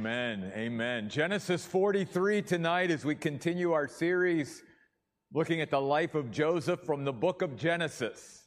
Amen. 0.00 0.50
Amen. 0.56 1.10
Genesis 1.10 1.66
43 1.66 2.40
tonight 2.40 2.90
as 2.90 3.04
we 3.04 3.14
continue 3.14 3.72
our 3.72 3.86
series 3.86 4.62
looking 5.34 5.60
at 5.60 5.70
the 5.70 5.78
life 5.78 6.14
of 6.14 6.30
Joseph 6.30 6.80
from 6.86 7.04
the 7.04 7.12
book 7.12 7.42
of 7.42 7.54
Genesis. 7.54 8.44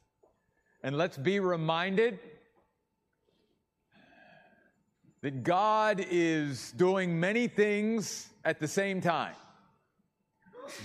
And 0.81 0.97
let's 0.97 1.15
be 1.15 1.39
reminded 1.39 2.17
that 5.21 5.43
God 5.43 6.03
is 6.09 6.71
doing 6.71 7.19
many 7.19 7.47
things 7.47 8.29
at 8.43 8.59
the 8.59 8.67
same 8.67 8.99
time. 8.99 9.35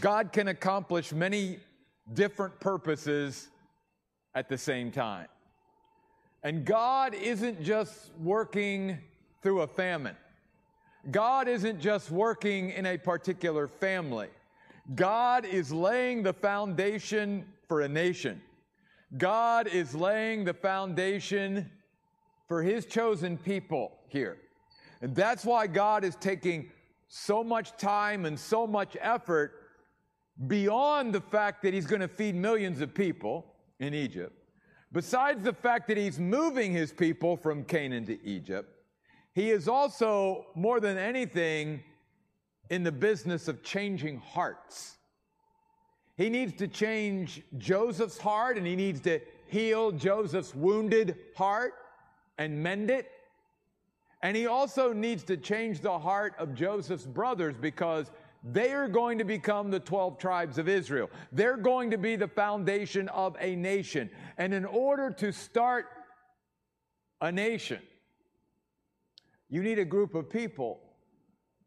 God 0.02 0.34
can 0.34 0.48
accomplish 0.48 1.14
many 1.14 1.60
different 2.12 2.60
purposes 2.60 3.48
at 4.34 4.50
the 4.50 4.58
same 4.58 4.90
time. 4.90 5.28
And 6.42 6.66
God 6.66 7.14
isn't 7.14 7.62
just 7.62 8.10
working 8.18 8.98
through 9.40 9.62
a 9.62 9.66
famine. 9.66 10.14
God 11.10 11.48
isn't 11.48 11.80
just 11.80 12.10
working 12.10 12.70
in 12.70 12.86
a 12.86 12.98
particular 12.98 13.68
family. 13.68 14.28
God 14.94 15.44
is 15.44 15.72
laying 15.72 16.22
the 16.22 16.32
foundation 16.32 17.46
for 17.68 17.82
a 17.82 17.88
nation. 17.88 18.40
God 19.16 19.66
is 19.66 19.94
laying 19.94 20.44
the 20.44 20.54
foundation 20.54 21.70
for 22.46 22.62
his 22.62 22.84
chosen 22.86 23.36
people 23.38 23.92
here. 24.08 24.38
And 25.00 25.14
that's 25.14 25.44
why 25.44 25.66
God 25.66 26.04
is 26.04 26.16
taking 26.16 26.70
so 27.08 27.42
much 27.42 27.76
time 27.76 28.24
and 28.24 28.38
so 28.38 28.66
much 28.66 28.96
effort 29.00 29.52
beyond 30.46 31.14
the 31.14 31.20
fact 31.20 31.62
that 31.62 31.72
he's 31.72 31.86
going 31.86 32.00
to 32.00 32.08
feed 32.08 32.34
millions 32.34 32.80
of 32.80 32.94
people 32.94 33.46
in 33.80 33.94
Egypt. 33.94 34.32
Besides 34.92 35.42
the 35.42 35.52
fact 35.52 35.88
that 35.88 35.96
he's 35.96 36.18
moving 36.18 36.72
his 36.72 36.92
people 36.92 37.36
from 37.36 37.64
Canaan 37.64 38.06
to 38.06 38.22
Egypt, 38.24 38.72
he 39.38 39.52
is 39.52 39.68
also, 39.68 40.46
more 40.56 40.80
than 40.80 40.98
anything, 40.98 41.84
in 42.70 42.82
the 42.82 42.90
business 42.90 43.46
of 43.46 43.62
changing 43.62 44.18
hearts. 44.18 44.96
He 46.16 46.28
needs 46.28 46.54
to 46.54 46.66
change 46.66 47.42
Joseph's 47.56 48.18
heart 48.18 48.56
and 48.56 48.66
he 48.66 48.74
needs 48.74 49.00
to 49.02 49.20
heal 49.46 49.92
Joseph's 49.92 50.56
wounded 50.56 51.16
heart 51.36 51.74
and 52.36 52.60
mend 52.60 52.90
it. 52.90 53.08
And 54.22 54.36
he 54.36 54.48
also 54.48 54.92
needs 54.92 55.22
to 55.24 55.36
change 55.36 55.82
the 55.82 56.00
heart 56.00 56.34
of 56.36 56.52
Joseph's 56.52 57.06
brothers 57.06 57.54
because 57.60 58.10
they 58.42 58.72
are 58.72 58.88
going 58.88 59.18
to 59.18 59.24
become 59.24 59.70
the 59.70 59.78
12 59.78 60.18
tribes 60.18 60.58
of 60.58 60.68
Israel. 60.68 61.10
They're 61.30 61.56
going 61.56 61.92
to 61.92 61.98
be 61.98 62.16
the 62.16 62.26
foundation 62.26 63.08
of 63.10 63.36
a 63.38 63.54
nation. 63.54 64.10
And 64.36 64.52
in 64.52 64.64
order 64.64 65.12
to 65.12 65.30
start 65.30 65.86
a 67.20 67.30
nation, 67.30 67.78
you 69.48 69.62
need 69.62 69.78
a 69.78 69.84
group 69.84 70.14
of 70.14 70.28
people 70.28 70.80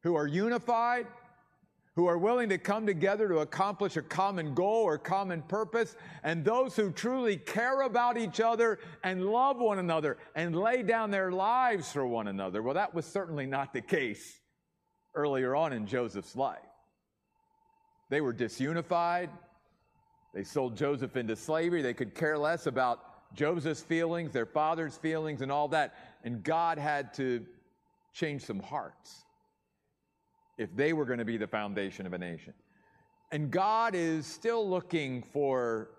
who 0.03 0.15
are 0.15 0.27
unified, 0.27 1.07
who 1.95 2.07
are 2.07 2.17
willing 2.17 2.49
to 2.49 2.57
come 2.57 2.85
together 2.85 3.27
to 3.27 3.39
accomplish 3.39 3.97
a 3.97 4.01
common 4.01 4.53
goal 4.53 4.83
or 4.83 4.97
common 4.97 5.41
purpose, 5.43 5.95
and 6.23 6.45
those 6.45 6.75
who 6.75 6.91
truly 6.91 7.37
care 7.37 7.81
about 7.81 8.17
each 8.17 8.39
other 8.39 8.79
and 9.03 9.25
love 9.25 9.57
one 9.57 9.79
another 9.79 10.17
and 10.35 10.55
lay 10.55 10.83
down 10.83 11.11
their 11.11 11.31
lives 11.31 11.91
for 11.91 12.05
one 12.05 12.27
another. 12.27 12.61
Well, 12.61 12.75
that 12.75 12.93
was 12.93 13.05
certainly 13.05 13.45
not 13.45 13.73
the 13.73 13.81
case 13.81 14.39
earlier 15.15 15.55
on 15.55 15.73
in 15.73 15.85
Joseph's 15.85 16.35
life. 16.35 16.59
They 18.09 18.21
were 18.21 18.33
disunified. 18.33 19.29
They 20.33 20.43
sold 20.43 20.77
Joseph 20.77 21.17
into 21.17 21.35
slavery. 21.35 21.81
They 21.81 21.93
could 21.93 22.15
care 22.15 22.37
less 22.37 22.67
about 22.67 23.33
Joseph's 23.33 23.81
feelings, 23.81 24.31
their 24.31 24.45
father's 24.45 24.97
feelings, 24.97 25.41
and 25.41 25.51
all 25.51 25.67
that. 25.69 25.93
And 26.23 26.43
God 26.43 26.77
had 26.77 27.13
to 27.15 27.45
change 28.13 28.43
some 28.43 28.59
hearts 28.59 29.25
if 30.57 30.75
they 30.75 30.93
were 30.93 31.05
going 31.05 31.19
to 31.19 31.25
be 31.25 31.37
the 31.37 31.47
foundation 31.47 32.05
of 32.05 32.13
a 32.13 32.17
nation. 32.17 32.53
And 33.31 33.49
God 33.49 33.95
is 33.95 34.27
still 34.27 34.69
looking 34.69 35.23
for 35.31 35.91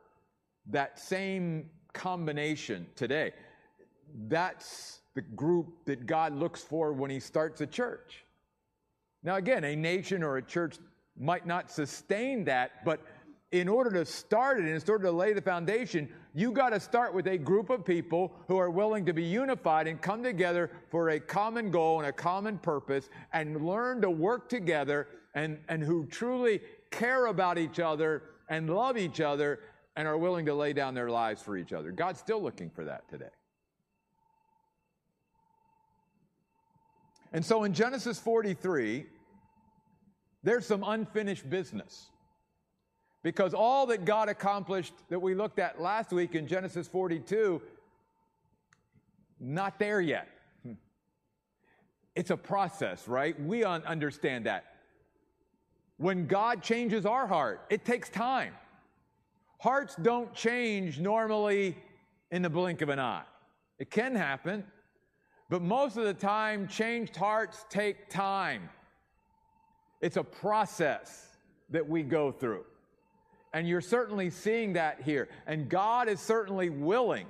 that 0.70 0.98
same 0.98 1.70
combination 1.92 2.86
today. 2.94 3.32
That's 4.28 5.00
the 5.14 5.22
group 5.22 5.84
that 5.86 6.06
God 6.06 6.34
looks 6.34 6.62
for 6.62 6.92
when 6.92 7.10
He 7.10 7.20
starts 7.20 7.60
a 7.60 7.66
church. 7.66 8.24
Now, 9.22 9.36
again, 9.36 9.64
a 9.64 9.76
nation 9.76 10.22
or 10.22 10.36
a 10.36 10.42
church 10.42 10.76
might 11.18 11.46
not 11.46 11.70
sustain 11.70 12.44
that, 12.44 12.84
but 12.84 13.00
in 13.52 13.68
order 13.68 13.90
to 13.90 14.04
start 14.04 14.58
it, 14.58 14.64
in 14.64 14.82
order 14.88 15.04
to 15.04 15.12
lay 15.12 15.34
the 15.34 15.42
foundation, 15.42 16.08
you 16.34 16.50
got 16.50 16.70
to 16.70 16.80
start 16.80 17.12
with 17.12 17.26
a 17.26 17.36
group 17.36 17.68
of 17.68 17.84
people 17.84 18.32
who 18.48 18.56
are 18.56 18.70
willing 18.70 19.04
to 19.04 19.12
be 19.12 19.22
unified 19.22 19.86
and 19.86 20.00
come 20.00 20.22
together 20.22 20.70
for 20.90 21.10
a 21.10 21.20
common 21.20 21.70
goal 21.70 21.98
and 22.00 22.08
a 22.08 22.12
common 22.12 22.56
purpose 22.56 23.10
and 23.34 23.66
learn 23.66 24.00
to 24.00 24.10
work 24.10 24.48
together 24.48 25.06
and, 25.34 25.58
and 25.68 25.82
who 25.82 26.06
truly 26.06 26.60
care 26.90 27.26
about 27.26 27.58
each 27.58 27.78
other 27.78 28.22
and 28.48 28.74
love 28.74 28.96
each 28.96 29.20
other 29.20 29.60
and 29.96 30.08
are 30.08 30.16
willing 30.16 30.46
to 30.46 30.54
lay 30.54 30.72
down 30.72 30.94
their 30.94 31.10
lives 31.10 31.42
for 31.42 31.56
each 31.58 31.74
other. 31.74 31.92
God's 31.92 32.18
still 32.18 32.42
looking 32.42 32.70
for 32.70 32.84
that 32.84 33.06
today. 33.10 33.26
And 37.34 37.44
so 37.44 37.64
in 37.64 37.74
Genesis 37.74 38.18
43, 38.18 39.06
there's 40.42 40.66
some 40.66 40.82
unfinished 40.86 41.48
business. 41.48 42.08
Because 43.22 43.54
all 43.54 43.86
that 43.86 44.04
God 44.04 44.28
accomplished 44.28 44.94
that 45.08 45.20
we 45.20 45.34
looked 45.34 45.58
at 45.58 45.80
last 45.80 46.12
week 46.12 46.34
in 46.34 46.46
Genesis 46.46 46.88
42, 46.88 47.62
not 49.38 49.78
there 49.78 50.00
yet. 50.00 50.28
Hmm. 50.64 50.72
It's 52.16 52.30
a 52.30 52.36
process, 52.36 53.06
right? 53.06 53.40
We 53.40 53.64
understand 53.64 54.46
that. 54.46 54.64
When 55.98 56.26
God 56.26 56.62
changes 56.62 57.06
our 57.06 57.28
heart, 57.28 57.60
it 57.70 57.84
takes 57.84 58.08
time. 58.08 58.54
Hearts 59.60 59.94
don't 60.02 60.34
change 60.34 60.98
normally 60.98 61.76
in 62.32 62.42
the 62.42 62.50
blink 62.50 62.82
of 62.82 62.88
an 62.88 62.98
eye. 62.98 63.22
It 63.78 63.90
can 63.90 64.16
happen, 64.16 64.64
but 65.48 65.62
most 65.62 65.96
of 65.96 66.04
the 66.04 66.14
time, 66.14 66.66
changed 66.66 67.14
hearts 67.14 67.64
take 67.68 68.08
time. 68.08 68.68
It's 70.00 70.16
a 70.16 70.24
process 70.24 71.28
that 71.70 71.88
we 71.88 72.02
go 72.02 72.32
through. 72.32 72.64
And 73.52 73.68
you're 73.68 73.80
certainly 73.80 74.30
seeing 74.30 74.72
that 74.74 75.02
here. 75.02 75.28
And 75.46 75.68
God 75.68 76.08
is 76.08 76.20
certainly 76.20 76.70
willing 76.70 77.26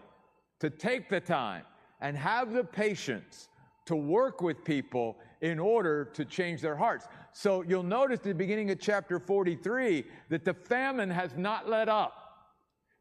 to 0.60 0.70
take 0.70 1.08
the 1.08 1.20
time 1.20 1.64
and 2.00 2.16
have 2.16 2.52
the 2.52 2.64
patience 2.64 3.48
to 3.86 3.96
work 3.96 4.40
with 4.40 4.64
people 4.64 5.18
in 5.40 5.58
order 5.58 6.04
to 6.04 6.24
change 6.24 6.60
their 6.60 6.76
hearts. 6.76 7.06
So 7.32 7.62
you'll 7.62 7.82
notice 7.82 8.18
at 8.18 8.24
the 8.24 8.34
beginning 8.34 8.70
of 8.70 8.78
chapter 8.78 9.18
43 9.18 10.04
that 10.28 10.44
the 10.44 10.54
famine 10.54 11.10
has 11.10 11.36
not 11.36 11.68
let 11.68 11.88
up. 11.88 12.22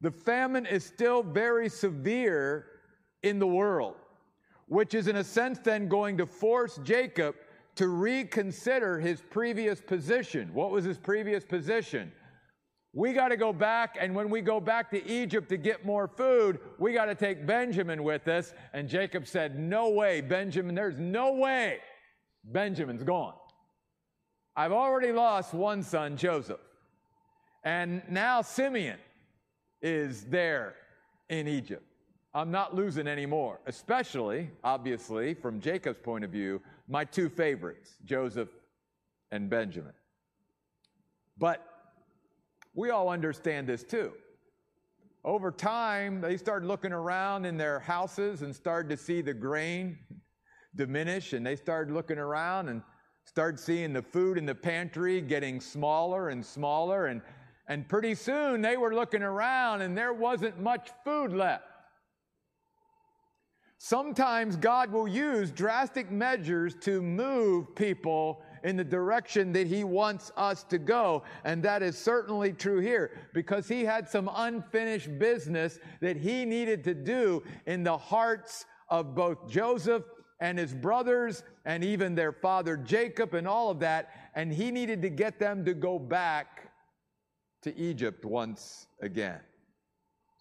The 0.02 0.12
famine 0.12 0.66
is 0.66 0.84
still 0.84 1.22
very 1.22 1.70
severe 1.70 2.66
in 3.22 3.38
the 3.38 3.46
world, 3.46 3.96
which 4.68 4.96
is 4.96 5.08
in 5.08 5.18
a 5.18 5.24
sense 5.24 5.60
then 5.60 5.88
going 5.88 6.18
to 6.18 6.26
force 6.26 6.80
Jacob 6.84 7.36
to 7.76 7.88
reconsider 7.88 9.00
his 9.00 9.22
previous 9.22 9.80
position. 9.80 10.52
What 10.54 10.72
was 10.72 10.84
his 10.84 10.98
previous 10.98 11.46
position? 11.46 12.12
We 12.94 13.14
got 13.14 13.30
to 13.30 13.38
go 13.38 13.54
back, 13.54 13.96
and 14.00 14.14
when 14.14 14.30
we 14.30 14.42
go 14.42 14.60
back 14.60 14.92
to 14.92 15.06
Egypt 15.10 15.48
to 15.50 15.58
get 15.58 15.86
more 15.86 16.08
food, 16.10 16.60
we 16.78 16.92
got 16.92 17.06
to 17.06 17.16
take 17.16 17.46
Benjamin 17.48 18.04
with 18.04 18.28
us. 18.28 18.54
And 18.74 18.90
Jacob 18.90 19.28
said, 19.28 19.58
No 19.58 19.90
way, 19.90 20.20
Benjamin, 20.20 20.76
there's 20.76 21.00
no 21.00 21.34
way. 21.34 21.80
Benjamin's 22.44 23.04
gone. 23.04 23.36
I've 24.56 24.74
already 24.74 25.14
lost 25.14 25.54
one 25.54 25.84
son, 25.84 26.18
Joseph. 26.18 26.60
And 27.64 28.02
now 28.10 28.42
Simeon 28.42 28.98
is 29.82 30.26
there 30.26 30.76
in 31.30 31.48
Egypt. 31.48 31.84
I'm 32.34 32.52
not 32.52 32.76
losing 32.76 33.08
anymore, 33.08 33.60
especially, 33.68 34.50
obviously, 34.64 35.34
from 35.34 35.60
Jacob's 35.62 36.00
point 36.02 36.24
of 36.24 36.32
view, 36.32 36.62
my 36.88 37.06
two 37.06 37.30
favorites, 37.30 37.96
Joseph 38.06 38.50
and 39.32 39.50
Benjamin. 39.50 39.94
But 41.38 41.71
we 42.74 42.90
all 42.90 43.10
understand 43.10 43.68
this 43.68 43.84
too. 43.84 44.14
Over 45.24 45.52
time, 45.52 46.20
they 46.22 46.38
started 46.38 46.66
looking 46.66 46.92
around 46.92 47.46
in 47.46 47.58
their 47.58 47.80
houses 47.80 48.42
and 48.42 48.56
started 48.56 48.90
to 48.90 48.98
see 48.98 49.22
the 49.22 49.34
grain 49.34 49.98
diminish, 50.76 51.34
and 51.34 51.46
they 51.46 51.56
started 51.56 51.94
looking 51.94 52.18
around 52.18 52.70
and 52.70 52.82
started 53.26 53.60
seeing 53.60 53.94
the 53.94 54.02
food 54.02 54.38
in 54.38 54.46
the 54.46 54.56
pantry 54.56 55.22
getting 55.22 55.62
smaller 55.62 56.30
and 56.30 56.46
smaller. 56.46 57.08
And, 57.08 57.22
and 57.68 57.88
pretty 57.88 58.16
soon 58.16 58.62
they 58.62 58.78
were 58.78 58.96
looking 58.96 59.22
around 59.22 59.82
and 59.82 59.98
there 59.98 60.14
wasn't 60.14 60.60
much 60.60 60.90
food 61.04 61.34
left. 61.34 61.66
Sometimes 63.78 64.56
God 64.56 64.92
will 64.92 65.08
use 65.08 65.52
drastic 65.52 66.12
measures 66.12 66.76
to 66.82 67.02
move 67.02 67.76
people 67.76 68.44
in 68.64 68.78
the 68.78 68.84
direction 68.84 69.52
that 69.54 69.68
He 69.68 69.84
wants 69.84 70.32
us 70.38 70.64
to 70.66 70.78
go. 70.78 71.24
And 71.44 71.64
that 71.64 71.82
is 71.82 71.98
certainly 71.98 72.54
true 72.54 72.80
here 72.80 73.12
because 73.34 73.68
He 73.68 73.84
had 73.84 74.10
some 74.10 74.30
unfinished 74.34 75.18
business 75.20 75.80
that 76.02 76.18
He 76.18 76.46
needed 76.46 76.84
to 76.86 76.94
do 76.94 77.44
in 77.66 77.84
the 77.84 77.98
hearts 77.98 78.66
of 78.90 79.16
both 79.16 79.50
Joseph 79.50 80.04
and 80.42 80.58
his 80.58 80.74
brothers 80.74 81.44
and 81.66 81.84
even 81.84 82.16
their 82.16 82.34
father 82.34 82.76
Jacob 82.76 83.36
and 83.36 83.48
all 83.48 83.70
of 83.70 83.80
that. 83.80 84.10
And 84.36 84.52
he 84.52 84.72
needed 84.72 85.02
to 85.04 85.10
get 85.10 85.40
them 85.40 85.64
to 85.66 85.74
go 85.74 85.98
back 85.98 86.72
to 87.62 87.76
Egypt 87.78 88.26
once 88.26 88.88
again. 89.02 89.40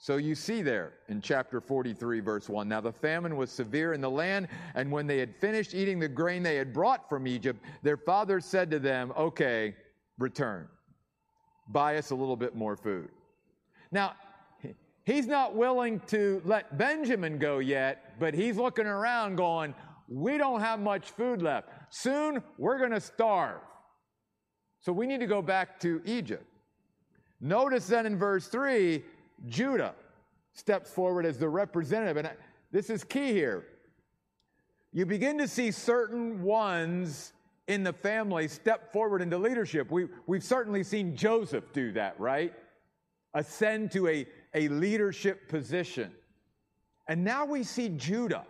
So 0.03 0.17
you 0.17 0.35
see 0.35 0.63
there 0.63 0.95
in 1.11 1.21
chapter 1.21 1.61
43, 1.61 2.21
verse 2.21 2.49
1 2.49 2.67
Now 2.67 2.81
the 2.81 2.91
famine 2.91 3.37
was 3.37 3.51
severe 3.51 3.93
in 3.93 4.01
the 4.01 4.09
land, 4.09 4.49
and 4.75 4.91
when 4.91 5.07
they 5.07 5.19
had 5.19 5.37
finished 5.37 5.75
eating 5.75 5.99
the 6.01 6.09
grain 6.09 6.43
they 6.43 6.57
had 6.57 6.73
brought 6.73 7.07
from 7.07 7.29
Egypt, 7.29 7.63
their 7.83 7.99
father 7.99 8.41
said 8.41 8.71
to 8.71 8.79
them, 8.79 9.13
Okay, 9.15 9.77
return. 10.19 10.69
Buy 11.69 11.99
us 11.99 12.13
a 12.13 12.15
little 12.15 12.35
bit 12.35 12.57
more 12.57 12.77
food. 12.77 13.11
Now, 13.93 14.15
he's 15.05 15.27
not 15.27 15.55
willing 15.55 16.01
to 16.07 16.41
let 16.47 16.79
Benjamin 16.79 17.39
go 17.39 17.59
yet, 17.59 18.19
but 18.19 18.33
he's 18.33 18.57
looking 18.57 18.87
around 18.87 19.37
going, 19.37 19.75
We 20.09 20.39
don't 20.39 20.61
have 20.61 20.81
much 20.81 21.11
food 21.11 21.43
left. 21.43 21.69
Soon 21.91 22.43
we're 22.57 22.79
going 22.79 22.93
to 22.93 23.03
starve. 23.03 23.61
So 24.81 24.95
we 24.95 25.07
need 25.07 25.21
to 25.21 25.27
go 25.27 25.43
back 25.43 25.79
to 25.81 26.01
Egypt. 26.07 26.47
Notice 27.39 27.87
then 27.87 28.07
in 28.07 28.19
verse 28.19 28.47
3, 28.49 29.03
Judah 29.47 29.95
steps 30.53 30.91
forward 30.91 31.27
as 31.27 31.39
the 31.39 31.49
representative. 31.49 32.17
And 32.17 32.31
this 32.73 32.91
is 32.91 33.05
key 33.05 33.33
here. 33.33 33.65
You 34.93 35.07
begin 35.07 35.39
to 35.39 35.49
see 35.49 35.71
certain 35.71 36.43
ones 36.43 37.33
in 37.69 37.85
the 37.85 37.93
family 37.93 38.49
step 38.49 38.93
forward 38.93 39.23
into 39.23 39.39
leadership. 39.39 39.91
We, 39.91 40.09
we've 40.27 40.43
certainly 40.43 40.83
seen 40.83 41.15
Joseph 41.15 41.73
do 41.73 41.93
that, 41.93 42.19
right? 42.19 42.53
Ascend 43.35 43.93
to 43.93 44.09
a, 44.09 44.27
a 44.55 44.69
leadership 44.69 45.49
position. 45.49 46.11
And 47.07 47.23
now 47.23 47.45
we 47.45 47.63
see 47.63 47.89
Judah 47.91 48.45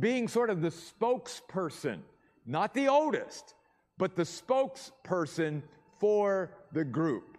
being 0.00 0.26
sort 0.26 0.50
of 0.50 0.60
the 0.60 0.70
spokesperson, 0.70 2.00
not 2.44 2.74
the 2.74 2.88
oldest, 2.88 3.54
but 3.98 4.16
the 4.16 4.24
spokesperson 4.24 5.62
for 6.00 6.50
the 6.72 6.84
group. 6.84 7.33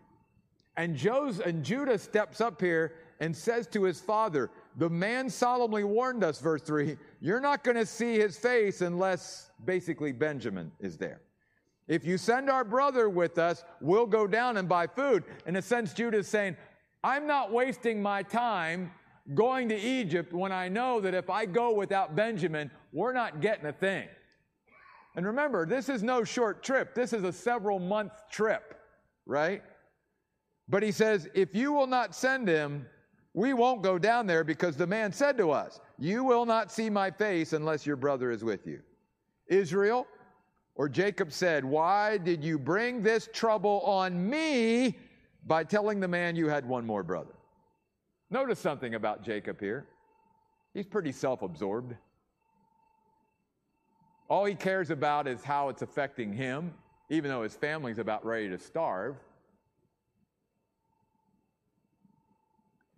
And, 0.78 0.96
Joseph, 0.96 1.46
and 1.46 1.64
Judah 1.64 1.98
steps 1.98 2.42
up 2.42 2.60
here 2.60 2.94
and 3.20 3.36
says 3.36 3.68
to 3.68 3.84
his 3.84 4.02
father, 4.02 4.52
The 4.76 4.90
man 4.90 5.30
solemnly 5.30 5.84
warned 5.84 6.24
us, 6.24 6.40
verse 6.40 6.62
3, 6.62 6.98
you're 7.22 7.40
not 7.40 7.64
going 7.64 7.78
to 7.78 7.86
see 7.86 8.20
his 8.20 8.38
face 8.38 8.82
unless 8.82 9.52
basically 9.64 10.12
Benjamin 10.12 10.72
is 10.80 10.98
there. 10.98 11.22
If 11.88 12.04
you 12.04 12.18
send 12.18 12.50
our 12.50 12.64
brother 12.64 13.10
with 13.10 13.38
us, 13.38 13.64
we'll 13.80 14.08
go 14.08 14.28
down 14.28 14.58
and 14.58 14.68
buy 14.68 14.88
food. 14.88 15.24
In 15.46 15.56
a 15.56 15.62
sense, 15.62 15.94
Judah 15.94 16.18
is 16.18 16.28
saying, 16.28 16.58
I'm 17.04 17.28
not 17.28 17.52
wasting 17.52 18.02
my 18.02 18.24
time 18.24 18.92
going 19.34 19.70
to 19.70 19.80
Egypt 19.80 20.34
when 20.34 20.52
I 20.52 20.68
know 20.68 21.00
that 21.02 21.14
if 21.14 21.30
I 21.30 21.46
go 21.46 21.74
without 21.74 22.16
Benjamin, 22.16 22.72
we're 22.92 23.14
not 23.14 23.40
getting 23.40 23.66
a 23.66 23.74
thing. 23.74 24.08
And 25.16 25.26
remember, 25.26 25.66
this 25.66 25.88
is 25.88 26.04
no 26.04 26.24
short 26.24 26.64
trip. 26.64 26.94
This 26.94 27.14
is 27.14 27.24
a 27.24 27.32
several 27.32 27.80
month 27.80 28.12
trip, 28.30 28.76
right? 29.26 29.64
But 30.68 30.84
he 30.84 30.92
says, 30.92 31.28
If 31.34 31.54
you 31.56 31.72
will 31.74 31.88
not 31.88 32.16
send 32.16 32.48
him, 32.48 32.86
we 33.34 33.54
won't 33.54 33.84
go 33.84 34.00
down 34.00 34.28
there 34.28 34.44
because 34.44 34.78
the 34.78 34.88
man 34.88 35.12
said 35.12 35.38
to 35.38 35.52
us, 35.52 35.80
You 36.00 36.24
will 36.24 36.46
not 36.46 36.72
see 36.72 36.90
my 36.90 37.12
face 37.12 37.54
unless 37.54 37.86
your 37.86 37.98
brother 37.98 38.32
is 38.32 38.44
with 38.44 38.66
you. 38.66 38.82
Israel 39.48 40.08
or 40.76 40.90
Jacob 40.90 41.32
said, 41.32 41.64
Why 41.64 42.18
did 42.18 42.44
you 42.44 42.58
bring 42.58 43.02
this 43.02 43.30
trouble 43.34 43.82
on 43.82 44.30
me 44.30 44.98
by 45.46 45.64
telling 45.64 46.00
the 46.00 46.08
man 46.08 46.36
you 46.36 46.48
had 46.48 46.68
one 46.68 46.86
more 46.86 47.04
brother? 47.04 47.36
Notice 48.30 48.60
something 48.60 48.96
about 48.96 49.24
Jacob 49.24 49.60
here. 49.60 49.88
He's 50.74 50.86
pretty 50.86 51.12
self 51.12 51.42
absorbed. 51.42 51.96
All 54.28 54.46
he 54.46 54.56
cares 54.56 54.90
about 54.90 55.28
is 55.28 55.44
how 55.44 55.70
it's 55.70 55.84
affecting 55.84 56.34
him, 56.34 56.74
even 57.10 57.30
though 57.30 57.44
his 57.44 57.56
family's 57.56 58.00
about 58.00 58.26
ready 58.26 58.50
to 58.50 58.58
starve. 58.58 59.16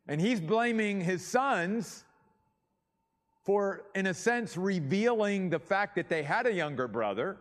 And 0.08 0.22
he's 0.22 0.40
blaming 0.40 1.02
his 1.02 1.26
sons 1.26 2.04
for, 3.44 3.84
in 3.96 4.08
a 4.08 4.14
sense, 4.14 4.58
revealing 4.58 5.50
the 5.50 5.60
fact 5.60 5.96
that 5.96 6.10
they 6.10 6.24
had 6.24 6.46
a 6.46 6.54
younger 6.54 6.88
brother. 6.88 7.38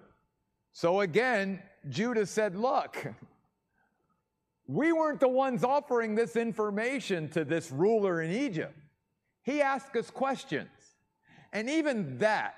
So 0.72 1.00
again, 1.00 1.62
Judah 1.88 2.26
said, 2.26 2.56
Look, 2.56 3.06
we 4.66 4.92
weren't 4.92 5.20
the 5.20 5.28
ones 5.28 5.62
offering 5.62 6.14
this 6.14 6.36
information 6.36 7.28
to 7.30 7.44
this 7.44 7.70
ruler 7.70 8.20
in 8.22 8.32
Egypt. 8.32 8.76
He 9.42 9.62
asked 9.62 9.94
us 9.96 10.10
questions. 10.10 10.68
And 11.52 11.70
even 11.70 12.18
that 12.18 12.54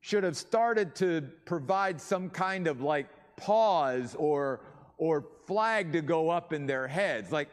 should 0.00 0.24
have 0.24 0.36
started 0.36 0.94
to 0.96 1.22
provide 1.44 2.00
some 2.00 2.28
kind 2.28 2.66
of 2.66 2.82
like 2.82 3.06
pause 3.36 4.14
or, 4.18 4.60
or 4.98 5.24
flag 5.46 5.92
to 5.92 6.02
go 6.02 6.30
up 6.30 6.52
in 6.52 6.66
their 6.66 6.86
heads. 6.86 7.32
Like, 7.32 7.48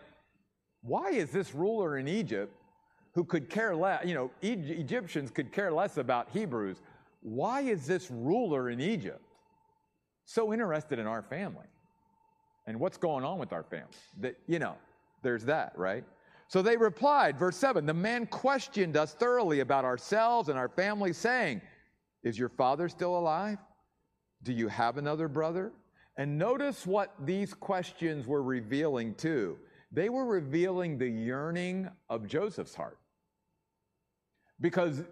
why 0.82 1.12
is 1.12 1.32
this 1.32 1.54
ruler 1.54 1.98
in 1.98 2.08
Egypt 2.08 2.54
who 3.14 3.24
could 3.24 3.50
care 3.50 3.76
less, 3.76 4.06
you 4.06 4.14
know, 4.14 4.32
Egyptians 4.42 5.32
could 5.32 5.52
care 5.52 5.72
less 5.72 5.98
about 5.98 6.30
Hebrews, 6.32 6.82
why 7.22 7.62
is 7.62 7.86
this 7.86 8.10
ruler 8.10 8.70
in 8.70 8.80
Egypt 8.80 9.22
so 10.26 10.54
interested 10.54 10.98
in 10.98 11.08
our 11.08 11.22
family? 11.22 11.68
And 12.68 12.80
what's 12.80 12.98
going 12.98 13.24
on 13.24 13.38
with 13.38 13.54
our 13.54 13.64
family? 13.64 13.90
That, 14.20 14.36
you 14.48 14.60
know, 14.60 14.76
there's 15.24 15.46
that, 15.46 15.74
right? 15.76 16.04
So 16.48 16.62
they 16.62 16.78
replied, 16.78 17.38
verse 17.38 17.58
7 17.58 17.86
The 17.86 17.94
man 17.94 18.26
questioned 18.28 18.98
us 18.98 19.14
thoroughly 19.14 19.60
about 19.60 19.86
ourselves 19.86 20.50
and 20.50 20.58
our 20.58 20.70
family, 20.70 21.14
saying, 21.14 21.62
Is 22.24 22.38
your 22.38 22.50
father 22.50 22.90
still 22.90 23.18
alive? 23.18 23.58
Do 24.44 24.54
you 24.54 24.68
have 24.68 24.98
another 24.98 25.28
brother? 25.28 25.72
And 26.18 26.38
notice 26.38 26.86
what 26.86 27.14
these 27.24 27.54
questions 27.54 28.28
were 28.28 28.44
revealing 28.44 29.16
too. 29.16 29.58
They 29.92 30.10
were 30.10 30.26
revealing 30.26 30.98
the 30.98 31.08
yearning 31.08 31.90
of 32.10 32.28
Joseph's 32.28 32.76
heart. 32.76 32.98
Because 34.60 35.04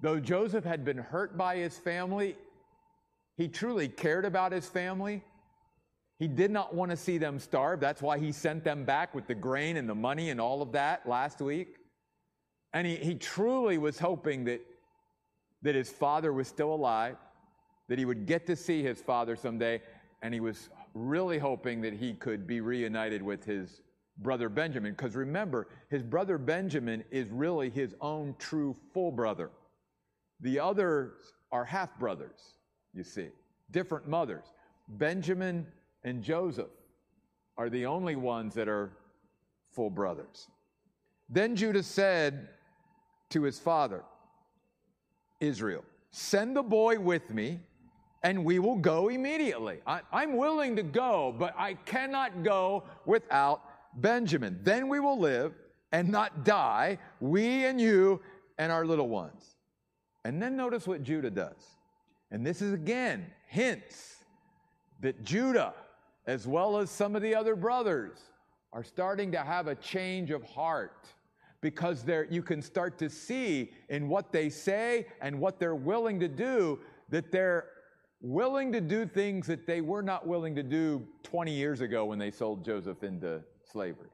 though 0.00 0.18
Joseph 0.18 0.64
had 0.64 0.84
been 0.84 0.98
hurt 0.98 1.36
by 1.36 1.56
his 1.56 1.78
family, 1.78 2.36
he 3.36 3.48
truly 3.48 3.88
cared 3.88 4.24
about 4.24 4.52
his 4.52 4.66
family. 4.66 5.22
He 6.18 6.28
did 6.28 6.50
not 6.50 6.74
want 6.74 6.90
to 6.90 6.96
see 6.96 7.18
them 7.18 7.38
starve. 7.38 7.80
That's 7.80 8.02
why 8.02 8.18
he 8.18 8.32
sent 8.32 8.64
them 8.64 8.84
back 8.84 9.14
with 9.14 9.26
the 9.26 9.34
grain 9.34 9.76
and 9.76 9.88
the 9.88 9.94
money 9.94 10.30
and 10.30 10.40
all 10.40 10.62
of 10.62 10.72
that 10.72 11.08
last 11.08 11.40
week. 11.40 11.76
And 12.72 12.86
he, 12.86 12.96
he 12.96 13.14
truly 13.14 13.78
was 13.78 13.98
hoping 13.98 14.44
that, 14.44 14.60
that 15.62 15.74
his 15.74 15.90
father 15.90 16.32
was 16.32 16.48
still 16.48 16.74
alive, 16.74 17.16
that 17.88 17.98
he 17.98 18.04
would 18.04 18.26
get 18.26 18.46
to 18.46 18.56
see 18.56 18.82
his 18.82 19.00
father 19.00 19.36
someday, 19.36 19.82
and 20.22 20.32
he 20.32 20.40
was 20.40 20.68
really 20.94 21.38
hoping 21.38 21.80
that 21.82 21.94
he 21.94 22.14
could 22.14 22.46
be 22.46 22.60
reunited 22.60 23.22
with 23.22 23.44
his 23.44 23.82
brother 24.18 24.48
Benjamin. 24.48 24.92
Because 24.92 25.16
remember, 25.16 25.68
his 25.88 26.02
brother 26.02 26.38
Benjamin 26.38 27.04
is 27.10 27.28
really 27.30 27.70
his 27.70 27.94
own 28.00 28.34
true 28.38 28.76
full 28.92 29.10
brother. 29.10 29.50
The 30.40 30.58
others 30.58 31.32
are 31.50 31.64
half 31.64 31.98
brothers, 31.98 32.54
you 32.94 33.04
see, 33.04 33.28
different 33.70 34.08
mothers. 34.08 34.44
Benjamin 34.88 35.66
and 36.04 36.22
Joseph 36.22 36.70
are 37.56 37.70
the 37.70 37.86
only 37.86 38.16
ones 38.16 38.54
that 38.54 38.68
are 38.68 38.92
full 39.70 39.90
brothers. 39.90 40.48
Then 41.28 41.56
Judah 41.56 41.82
said 41.82 42.48
to 43.30 43.42
his 43.42 43.58
father, 43.58 44.02
Israel, 45.40 45.84
Send 46.10 46.56
the 46.56 46.62
boy 46.62 46.98
with 46.98 47.30
me 47.30 47.60
and 48.22 48.44
we 48.44 48.58
will 48.58 48.76
go 48.76 49.08
immediately. 49.08 49.80
I, 49.86 50.00
am 50.12 50.36
willing 50.36 50.76
to 50.76 50.82
go, 50.82 51.34
but 51.36 51.54
I 51.58 51.74
cannot 51.74 52.42
go 52.42 52.84
without 53.04 53.62
Benjamin. 54.00 54.60
Then 54.62 54.88
we 54.88 55.00
will 55.00 55.18
live 55.18 55.54
and 55.90 56.08
not 56.08 56.44
die, 56.44 56.98
we 57.20 57.64
and 57.66 57.80
you 57.80 58.20
and 58.58 58.70
our 58.70 58.86
little 58.86 59.08
ones. 59.08 59.56
And 60.24 60.40
then 60.40 60.56
notice 60.56 60.86
what 60.86 61.02
Judah 61.02 61.30
does. 61.30 61.76
And 62.30 62.46
this 62.46 62.62
is 62.62 62.72
again 62.72 63.26
hints 63.48 64.16
that 65.00 65.22
Judah, 65.24 65.74
as 66.26 66.46
well 66.46 66.78
as 66.78 66.90
some 66.90 67.16
of 67.16 67.22
the 67.22 67.34
other 67.34 67.56
brothers, 67.56 68.18
are 68.72 68.84
starting 68.84 69.32
to 69.32 69.38
have 69.38 69.66
a 69.66 69.74
change 69.74 70.30
of 70.30 70.42
heart 70.44 71.06
because 71.60 72.04
you 72.30 72.42
can 72.42 72.62
start 72.62 72.98
to 72.98 73.10
see 73.10 73.72
in 73.88 74.08
what 74.08 74.32
they 74.32 74.48
say 74.48 75.06
and 75.20 75.38
what 75.38 75.58
they're 75.60 75.74
willing 75.74 76.18
to 76.20 76.28
do 76.28 76.78
that 77.10 77.30
they're 77.30 77.66
willing 78.22 78.72
to 78.72 78.80
do 78.80 79.04
things 79.04 79.46
that 79.48 79.66
they 79.66 79.80
were 79.80 80.02
not 80.02 80.26
willing 80.26 80.54
to 80.54 80.62
do 80.62 81.06
20 81.24 81.52
years 81.52 81.80
ago 81.80 82.04
when 82.06 82.18
they 82.18 82.30
sold 82.30 82.64
Joseph 82.64 83.02
into 83.02 83.42
slavery. 83.70 84.08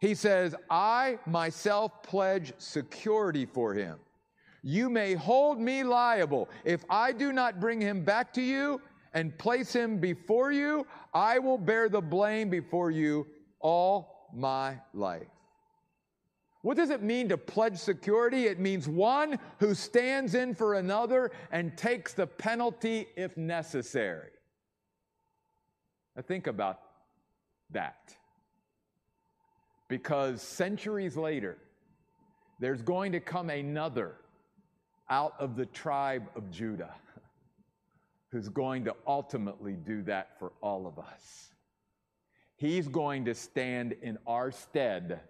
He 0.00 0.14
says, 0.14 0.54
I 0.68 1.18
myself 1.26 2.02
pledge 2.02 2.52
security 2.58 3.46
for 3.46 3.72
him. 3.72 3.98
You 4.62 4.90
may 4.90 5.14
hold 5.14 5.60
me 5.60 5.84
liable. 5.84 6.48
If 6.64 6.84
I 6.90 7.12
do 7.12 7.32
not 7.32 7.60
bring 7.60 7.80
him 7.80 8.04
back 8.04 8.32
to 8.34 8.42
you 8.42 8.80
and 9.14 9.36
place 9.38 9.72
him 9.72 9.98
before 9.98 10.50
you, 10.50 10.86
I 11.14 11.38
will 11.38 11.56
bear 11.56 11.88
the 11.88 12.00
blame 12.00 12.50
before 12.50 12.90
you 12.90 13.26
all 13.60 14.28
my 14.34 14.76
life. 14.92 15.28
What 16.66 16.76
does 16.76 16.90
it 16.90 17.00
mean 17.00 17.28
to 17.28 17.38
pledge 17.38 17.78
security? 17.78 18.46
It 18.46 18.58
means 18.58 18.88
one 18.88 19.38
who 19.60 19.72
stands 19.72 20.34
in 20.34 20.52
for 20.52 20.74
another 20.74 21.30
and 21.52 21.76
takes 21.78 22.12
the 22.12 22.26
penalty 22.26 23.06
if 23.14 23.36
necessary. 23.36 24.30
Now, 26.16 26.22
think 26.22 26.48
about 26.48 26.80
that. 27.70 28.16
Because 29.86 30.42
centuries 30.42 31.16
later, 31.16 31.56
there's 32.58 32.82
going 32.82 33.12
to 33.12 33.20
come 33.20 33.48
another 33.48 34.16
out 35.08 35.34
of 35.38 35.54
the 35.54 35.66
tribe 35.66 36.28
of 36.34 36.50
Judah 36.50 36.96
who's 38.32 38.48
going 38.48 38.86
to 38.86 38.96
ultimately 39.06 39.74
do 39.74 40.02
that 40.02 40.36
for 40.40 40.50
all 40.60 40.88
of 40.88 40.98
us. 40.98 41.52
He's 42.56 42.88
going 42.88 43.26
to 43.26 43.36
stand 43.36 43.94
in 44.02 44.18
our 44.26 44.50
stead. 44.50 45.20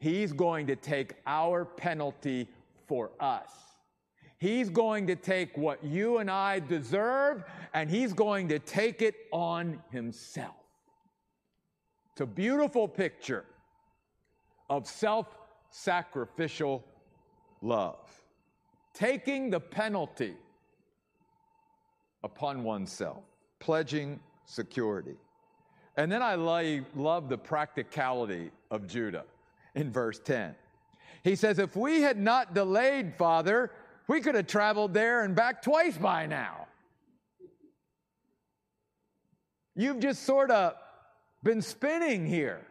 He's 0.00 0.32
going 0.32 0.66
to 0.68 0.76
take 0.76 1.14
our 1.26 1.66
penalty 1.66 2.48
for 2.86 3.10
us. 3.20 3.50
He's 4.38 4.70
going 4.70 5.06
to 5.08 5.14
take 5.14 5.56
what 5.58 5.84
you 5.84 6.16
and 6.18 6.30
I 6.30 6.60
deserve 6.60 7.44
and 7.74 7.90
he's 7.90 8.14
going 8.14 8.48
to 8.48 8.58
take 8.58 9.02
it 9.02 9.14
on 9.30 9.78
himself. 9.92 10.54
It's 12.12 12.22
a 12.22 12.26
beautiful 12.26 12.88
picture 12.88 13.44
of 14.70 14.86
self 14.86 15.26
sacrificial 15.68 16.82
love, 17.60 18.08
taking 18.94 19.50
the 19.50 19.60
penalty 19.60 20.34
upon 22.24 22.64
oneself, 22.64 23.22
pledging 23.58 24.18
security. 24.46 25.16
And 25.98 26.10
then 26.10 26.22
I 26.22 26.36
love 26.94 27.28
the 27.28 27.36
practicality 27.36 28.50
of 28.70 28.86
Judah 28.86 29.24
in 29.74 29.92
verse 29.92 30.18
10. 30.18 30.54
He 31.22 31.36
says, 31.36 31.58
If 31.58 31.76
we 31.76 32.02
had 32.02 32.18
not 32.18 32.54
delayed, 32.54 33.14
Father, 33.16 33.70
we 34.08 34.20
could 34.20 34.34
have 34.34 34.46
traveled 34.46 34.94
there 34.94 35.24
and 35.24 35.34
back 35.34 35.62
twice 35.62 35.96
by 35.96 36.26
now. 36.26 36.66
You've 39.76 40.00
just 40.00 40.24
sort 40.24 40.50
of 40.50 40.74
been 41.42 41.62
spinning 41.62 42.26
here. 42.26 42.66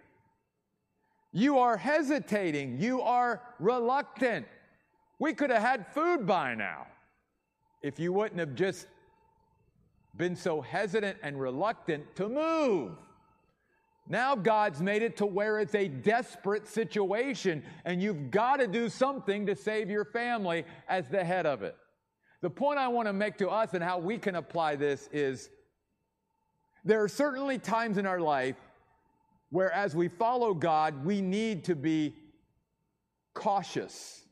You 1.31 1.59
are 1.59 1.77
hesitating. 1.77 2.77
You 2.79 3.01
are 3.01 3.41
reluctant. 3.59 4.47
We 5.19 5.33
could 5.33 5.49
have 5.49 5.61
had 5.61 5.87
food 5.93 6.25
by 6.25 6.55
now 6.55 6.87
if 7.81 7.99
you 7.99 8.11
wouldn't 8.11 8.39
have 8.39 8.55
just 8.55 8.87
been 10.17 10.35
so 10.35 10.61
hesitant 10.61 11.17
and 11.23 11.39
reluctant 11.39 12.15
to 12.15 12.27
move. 12.27 12.91
Now 14.09 14.35
God's 14.35 14.81
made 14.81 15.03
it 15.03 15.17
to 15.17 15.25
where 15.27 15.59
it's 15.59 15.75
a 15.75 15.87
desperate 15.87 16.67
situation 16.67 17.63
and 17.85 18.01
you've 18.01 18.31
got 18.31 18.57
to 18.57 18.67
do 18.67 18.89
something 18.89 19.45
to 19.45 19.55
save 19.55 19.89
your 19.89 20.03
family 20.03 20.65
as 20.87 21.07
the 21.07 21.23
head 21.23 21.45
of 21.45 21.61
it. 21.61 21.75
The 22.41 22.49
point 22.49 22.79
I 22.79 22.87
want 22.87 23.07
to 23.07 23.13
make 23.13 23.37
to 23.37 23.49
us 23.49 23.75
and 23.75 23.83
how 23.83 23.99
we 23.99 24.17
can 24.17 24.35
apply 24.35 24.77
this 24.77 25.07
is 25.11 25.51
there 26.83 27.03
are 27.03 27.07
certainly 27.07 27.59
times 27.59 27.97
in 27.97 28.07
our 28.07 28.19
life 28.19 28.55
where, 29.51 29.71
as 29.71 29.95
we 29.95 30.07
follow 30.07 30.53
God, 30.53 31.05
we 31.05 31.21
need 31.21 31.65
to 31.65 31.75
be 31.75 32.15
cautious 33.33 34.23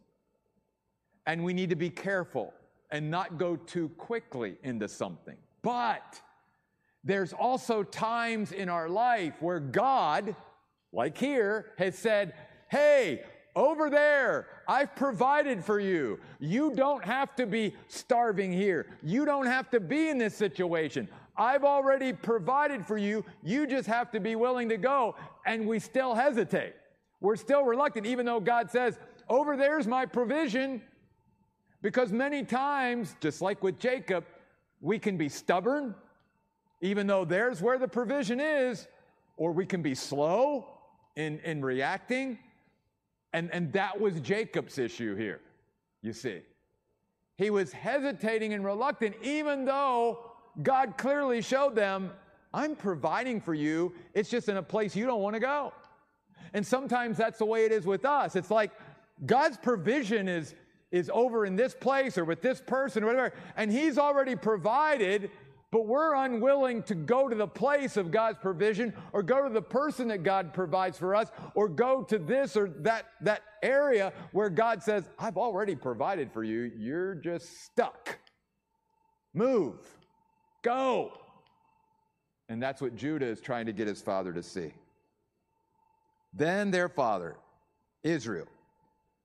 and 1.26 1.44
we 1.44 1.54
need 1.54 1.70
to 1.70 1.76
be 1.76 1.90
careful 1.90 2.54
and 2.90 3.12
not 3.12 3.38
go 3.38 3.56
too 3.56 3.90
quickly 3.90 4.58
into 4.64 4.88
something. 4.88 5.36
But 5.62 6.22
there's 7.08 7.32
also 7.32 7.84
times 7.84 8.52
in 8.52 8.68
our 8.68 8.90
life 8.90 9.34
where 9.40 9.62
God, 9.62 10.36
like 10.92 11.18
here, 11.18 11.68
has 11.78 11.98
said, 11.98 12.34
Hey, 12.70 13.24
over 13.56 13.90
there, 13.90 14.48
I've 14.68 14.94
provided 14.94 15.64
for 15.64 15.80
you. 15.80 16.20
You 16.40 16.76
don't 16.76 17.04
have 17.06 17.34
to 17.38 17.46
be 17.46 17.74
starving 17.88 18.52
here. 18.52 18.88
You 19.02 19.24
don't 19.24 19.46
have 19.46 19.70
to 19.70 19.80
be 19.80 20.10
in 20.10 20.18
this 20.18 20.36
situation. 20.36 21.08
I've 21.38 21.64
already 21.64 22.12
provided 22.12 22.86
for 22.86 22.98
you. 22.98 23.24
You 23.42 23.68
just 23.68 23.88
have 23.88 24.12
to 24.12 24.20
be 24.20 24.36
willing 24.36 24.68
to 24.68 24.78
go. 24.78 25.16
And 25.46 25.66
we 25.66 25.80
still 25.80 26.14
hesitate. 26.14 26.74
We're 27.22 27.38
still 27.38 27.64
reluctant, 27.64 28.06
even 28.06 28.26
though 28.26 28.42
God 28.42 28.70
says, 28.70 29.00
Over 29.30 29.56
there's 29.56 29.88
my 29.88 30.06
provision. 30.06 30.82
Because 31.82 32.12
many 32.12 32.44
times, 32.44 33.16
just 33.22 33.42
like 33.42 33.64
with 33.64 33.80
Jacob, 33.80 34.26
we 34.82 35.00
can 35.00 35.16
be 35.16 35.30
stubborn, 35.30 35.96
even 36.82 37.08
though 37.08 37.26
there's 37.26 37.62
where 37.62 37.78
the 37.78 37.88
provision 37.88 38.40
is, 38.40 38.88
or 39.38 39.52
we 39.52 39.66
can 39.66 39.82
be 39.82 39.96
slow 39.96 40.68
in, 41.16 41.40
in 41.40 41.64
reacting. 41.64 42.38
And, 43.34 43.52
and 43.52 43.72
that 43.74 44.00
was 44.00 44.20
Jacob's 44.20 44.78
issue 44.78 45.16
here, 45.16 45.42
you 46.02 46.14
see. 46.14 46.42
He 47.38 47.50
was 47.50 47.72
hesitating 47.72 48.54
and 48.54 48.66
reluctant, 48.66 49.16
even 49.22 49.66
though 49.66 50.32
God 50.64 50.98
clearly 50.98 51.42
showed 51.42 51.76
them, 51.76 52.12
I'm 52.54 52.76
providing 52.76 53.42
for 53.42 53.54
you. 53.54 53.94
It's 54.14 54.30
just 54.30 54.50
in 54.50 54.58
a 54.58 54.64
place 54.64 54.96
you 54.96 55.06
don't 55.06 55.22
want 55.22 55.36
to 55.36 55.40
go. 55.40 55.74
And 56.54 56.66
sometimes 56.66 57.18
that's 57.18 57.38
the 57.38 57.46
way 57.46 57.66
it 57.66 57.72
is 57.72 57.86
with 57.86 58.06
us. 58.06 58.36
It's 58.36 58.50
like 58.50 58.72
God's 59.26 59.58
provision 59.58 60.28
is, 60.28 60.56
is 60.92 61.12
over 61.14 61.46
in 61.46 61.56
this 61.56 61.76
place 61.76 62.18
or 62.18 62.26
with 62.26 62.42
this 62.42 62.62
person 62.62 63.04
or 63.04 63.08
whatever, 63.08 63.34
and 63.56 63.72
He's 63.72 63.98
already 63.98 64.36
provided, 64.36 65.30
but 65.72 65.86
we're 65.86 66.16
unwilling 66.16 66.82
to 66.84 66.96
go 66.96 67.28
to 67.28 67.36
the 67.36 67.48
place 67.48 67.98
of 67.98 68.10
God's 68.10 68.38
provision 68.40 68.94
or 69.12 69.22
go 69.22 69.46
to 69.46 69.54
the 69.54 69.62
person 69.62 70.08
that 70.08 70.24
God 70.24 70.54
provides 70.54 70.98
for 70.98 71.14
us 71.14 71.30
or 71.56 71.68
go 71.68 72.04
to 72.04 72.18
this 72.18 72.56
or 72.56 72.70
that, 72.80 73.08
that 73.22 73.44
area 73.62 74.14
where 74.32 74.50
God 74.50 74.82
says, 74.82 75.10
I've 75.20 75.36
already 75.36 75.76
provided 75.76 76.32
for 76.32 76.44
you. 76.44 76.72
You're 76.78 77.16
just 77.16 77.66
stuck. 77.66 78.18
Move. 79.34 79.76
Go. 80.62 81.12
And 82.48 82.64
that's 82.64 82.82
what 82.82 82.96
Judah 82.96 83.26
is 83.26 83.42
trying 83.42 83.66
to 83.66 83.74
get 83.74 83.88
his 83.88 84.02
father 84.02 84.32
to 84.32 84.42
see. 84.42 84.74
Then 86.34 86.72
their 86.72 86.88
father, 86.88 87.36
Israel, 88.04 88.48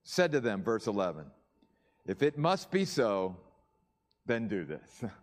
said 0.03 0.33
to 0.33 0.41
them, 0.41 0.65
verse 0.65 0.89
11, 0.89 1.27
If 2.05 2.23
it 2.23 2.37
must 2.37 2.73
be 2.73 2.85
so, 2.85 3.37
then 4.27 4.49
do 4.49 4.65
this. 4.65 5.05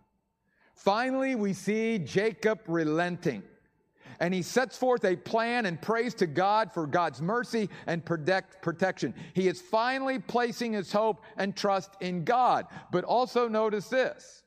Finally, 0.80 1.34
we 1.34 1.52
see 1.52 1.98
Jacob 1.98 2.60
relenting. 2.66 3.42
And 4.18 4.32
he 4.32 4.40
sets 4.40 4.78
forth 4.78 5.04
a 5.04 5.14
plan 5.14 5.66
and 5.66 5.80
prays 5.80 6.14
to 6.14 6.26
God 6.26 6.72
for 6.72 6.86
God's 6.86 7.20
mercy 7.20 7.68
and 7.86 8.02
protect, 8.02 8.62
protection. 8.62 9.14
He 9.34 9.46
is 9.46 9.60
finally 9.60 10.18
placing 10.18 10.72
his 10.72 10.90
hope 10.90 11.22
and 11.36 11.54
trust 11.54 11.90
in 12.00 12.24
God. 12.24 12.66
But 12.92 13.04
also 13.04 13.46
notice 13.46 13.88
this 13.88 14.42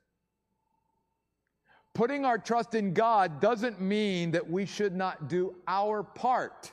Putting 1.93 2.25
our 2.25 2.39
trust 2.39 2.73
in 2.73 2.93
God 2.93 3.39
doesn't 3.39 3.79
mean 3.79 4.31
that 4.31 4.49
we 4.49 4.65
should 4.65 4.95
not 4.95 5.27
do 5.27 5.55
our 5.67 6.01
part. 6.01 6.71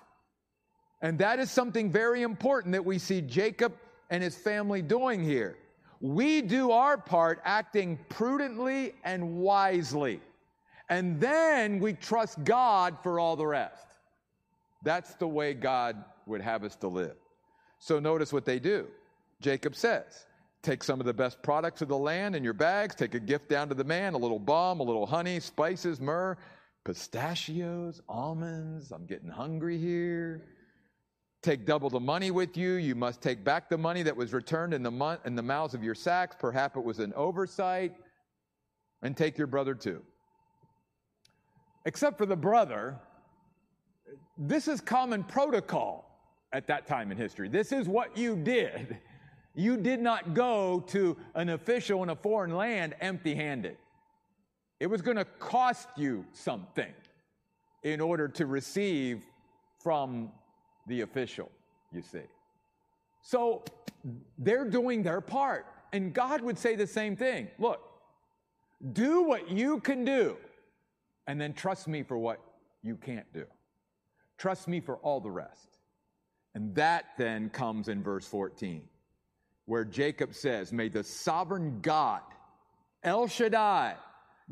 And 1.02 1.18
that 1.18 1.38
is 1.38 1.50
something 1.50 1.92
very 1.92 2.22
important 2.22 2.72
that 2.72 2.84
we 2.84 2.98
see 2.98 3.20
Jacob 3.20 3.74
and 4.08 4.22
his 4.22 4.36
family 4.36 4.80
doing 4.80 5.22
here. 5.22 5.58
We 6.00 6.40
do 6.40 6.70
our 6.70 6.96
part 6.96 7.40
acting 7.44 7.98
prudently 8.08 8.94
and 9.04 9.36
wisely. 9.36 10.20
And 10.88 11.20
then 11.20 11.78
we 11.78 11.92
trust 11.92 12.42
God 12.42 12.96
for 13.02 13.20
all 13.20 13.36
the 13.36 13.46
rest. 13.46 13.86
That's 14.82 15.14
the 15.14 15.28
way 15.28 15.54
God 15.54 16.02
would 16.26 16.40
have 16.40 16.64
us 16.64 16.74
to 16.76 16.88
live. 16.88 17.16
So 17.78 17.98
notice 18.00 18.32
what 18.32 18.44
they 18.44 18.58
do. 18.58 18.86
Jacob 19.40 19.76
says, 19.76 20.26
Take 20.62 20.84
some 20.84 21.00
of 21.00 21.06
the 21.06 21.14
best 21.14 21.42
products 21.42 21.80
of 21.80 21.88
the 21.88 21.96
land 21.96 22.36
in 22.36 22.44
your 22.44 22.52
bags. 22.52 22.94
Take 22.94 23.14
a 23.14 23.20
gift 23.20 23.48
down 23.48 23.68
to 23.70 23.74
the 23.74 23.84
man 23.84 24.12
a 24.12 24.18
little 24.18 24.38
balm, 24.38 24.80
a 24.80 24.82
little 24.82 25.06
honey, 25.06 25.40
spices, 25.40 26.00
myrrh, 26.00 26.36
pistachios, 26.84 28.02
almonds. 28.08 28.90
I'm 28.90 29.06
getting 29.06 29.30
hungry 29.30 29.78
here. 29.78 30.44
Take 31.42 31.64
double 31.64 31.88
the 31.88 32.00
money 32.00 32.30
with 32.30 32.56
you. 32.56 32.72
You 32.72 32.94
must 32.94 33.22
take 33.22 33.42
back 33.44 33.70
the 33.70 33.78
money 33.78 34.02
that 34.02 34.14
was 34.14 34.32
returned 34.34 34.74
in 34.74 34.82
the, 34.82 34.90
mo- 34.90 35.18
in 35.24 35.34
the 35.34 35.42
mouths 35.42 35.72
of 35.72 35.82
your 35.82 35.94
sacks. 35.94 36.36
Perhaps 36.38 36.76
it 36.76 36.84
was 36.84 36.98
an 36.98 37.14
oversight. 37.14 37.94
And 39.02 39.16
take 39.16 39.38
your 39.38 39.46
brother 39.46 39.74
too. 39.74 40.02
Except 41.86 42.18
for 42.18 42.26
the 42.26 42.36
brother, 42.36 42.98
this 44.36 44.68
is 44.68 44.82
common 44.82 45.24
protocol 45.24 46.06
at 46.52 46.66
that 46.66 46.86
time 46.86 47.10
in 47.10 47.16
history. 47.16 47.48
This 47.48 47.72
is 47.72 47.88
what 47.88 48.18
you 48.18 48.36
did. 48.36 48.98
You 49.54 49.78
did 49.78 50.00
not 50.00 50.34
go 50.34 50.80
to 50.88 51.16
an 51.34 51.48
official 51.48 52.02
in 52.02 52.10
a 52.10 52.16
foreign 52.16 52.54
land 52.54 52.94
empty 53.00 53.34
handed. 53.34 53.78
It 54.78 54.86
was 54.88 55.00
going 55.00 55.16
to 55.16 55.24
cost 55.24 55.88
you 55.96 56.26
something 56.32 56.92
in 57.82 58.00
order 58.00 58.28
to 58.28 58.46
receive 58.46 59.22
from 59.82 60.30
the 60.86 61.02
official, 61.02 61.50
you 61.92 62.02
see. 62.02 62.22
So 63.22 63.64
they're 64.38 64.68
doing 64.68 65.02
their 65.02 65.20
part. 65.20 65.66
And 65.92 66.12
God 66.12 66.40
would 66.42 66.58
say 66.58 66.76
the 66.76 66.86
same 66.86 67.16
thing 67.16 67.48
look, 67.58 67.80
do 68.92 69.22
what 69.22 69.50
you 69.50 69.80
can 69.80 70.04
do, 70.04 70.36
and 71.26 71.40
then 71.40 71.52
trust 71.52 71.88
me 71.88 72.02
for 72.02 72.16
what 72.16 72.40
you 72.82 72.96
can't 72.96 73.30
do. 73.32 73.44
Trust 74.38 74.68
me 74.68 74.80
for 74.80 74.96
all 74.96 75.20
the 75.20 75.30
rest. 75.30 75.78
And 76.54 76.74
that 76.74 77.04
then 77.18 77.50
comes 77.50 77.88
in 77.88 78.02
verse 78.02 78.26
14, 78.26 78.82
where 79.66 79.84
Jacob 79.84 80.34
says, 80.34 80.72
May 80.72 80.88
the 80.88 81.04
sovereign 81.04 81.78
God, 81.82 82.22
El 83.04 83.28
Shaddai, 83.28 83.94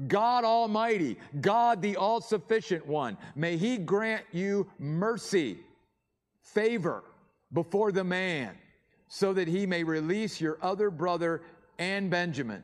God 0.06 0.44
Almighty, 0.44 1.16
God 1.40 1.82
the 1.82 1.96
all 1.96 2.20
sufficient 2.20 2.86
one, 2.86 3.16
may 3.34 3.56
He 3.56 3.78
grant 3.78 4.24
you 4.30 4.68
mercy, 4.78 5.58
favor 6.54 7.04
before 7.52 7.92
the 7.92 8.04
man, 8.04 8.56
so 9.08 9.32
that 9.32 9.48
He 9.48 9.66
may 9.66 9.84
release 9.84 10.40
your 10.40 10.58
other 10.62 10.90
brother 10.90 11.42
and 11.78 12.10
Benjamin. 12.10 12.62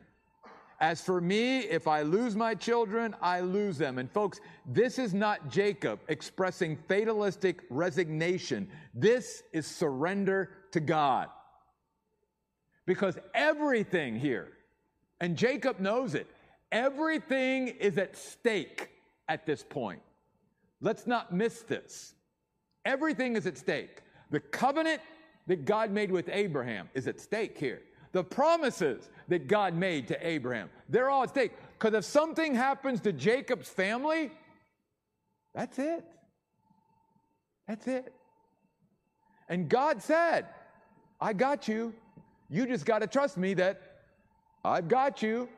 As 0.79 1.01
for 1.01 1.21
me, 1.21 1.59
if 1.59 1.87
I 1.87 2.01
lose 2.01 2.35
my 2.35 2.53
children, 2.53 3.15
I 3.21 3.39
lose 3.39 3.77
them. 3.77 3.97
And 3.97 4.11
folks, 4.11 4.41
this 4.65 4.99
is 4.99 5.13
not 5.13 5.49
Jacob 5.49 6.01
expressing 6.09 6.77
fatalistic 6.89 7.61
resignation. 7.69 8.67
This 8.93 9.43
is 9.53 9.65
surrender 9.65 10.49
to 10.71 10.81
God. 10.81 11.29
Because 12.85 13.17
everything 13.33 14.19
here, 14.19 14.49
and 15.21 15.37
Jacob 15.37 15.79
knows 15.79 16.13
it, 16.13 16.27
everything 16.73 17.69
is 17.69 17.97
at 17.97 18.17
stake 18.17 18.89
at 19.29 19.45
this 19.45 19.63
point. 19.63 20.01
Let's 20.81 21.07
not 21.07 21.33
miss 21.33 21.61
this. 21.61 22.14
Everything 22.85 23.35
is 23.35 23.45
at 23.47 23.57
stake. 23.57 24.01
The 24.31 24.39
covenant 24.39 25.01
that 25.47 25.65
God 25.65 25.91
made 25.91 26.11
with 26.11 26.29
Abraham 26.31 26.89
is 26.93 27.07
at 27.07 27.19
stake 27.19 27.57
here. 27.57 27.81
The 28.11 28.23
promises 28.23 29.09
that 29.27 29.47
God 29.47 29.75
made 29.75 30.07
to 30.07 30.27
Abraham, 30.27 30.69
they're 30.87 31.09
all 31.09 31.23
at 31.23 31.29
stake. 31.29 31.51
Because 31.77 31.93
if 31.93 32.05
something 32.05 32.55
happens 32.55 33.01
to 33.01 33.11
Jacob's 33.11 33.67
family, 33.67 34.31
that's 35.53 35.77
it. 35.79 36.05
That's 37.67 37.87
it. 37.87 38.13
And 39.49 39.67
God 39.67 40.01
said, 40.01 40.45
I 41.19 41.33
got 41.33 41.67
you. 41.67 41.93
You 42.49 42.65
just 42.67 42.85
got 42.85 42.99
to 42.99 43.07
trust 43.07 43.37
me 43.37 43.53
that 43.55 43.81
I've 44.63 44.87
got 44.87 45.21
you. 45.21 45.49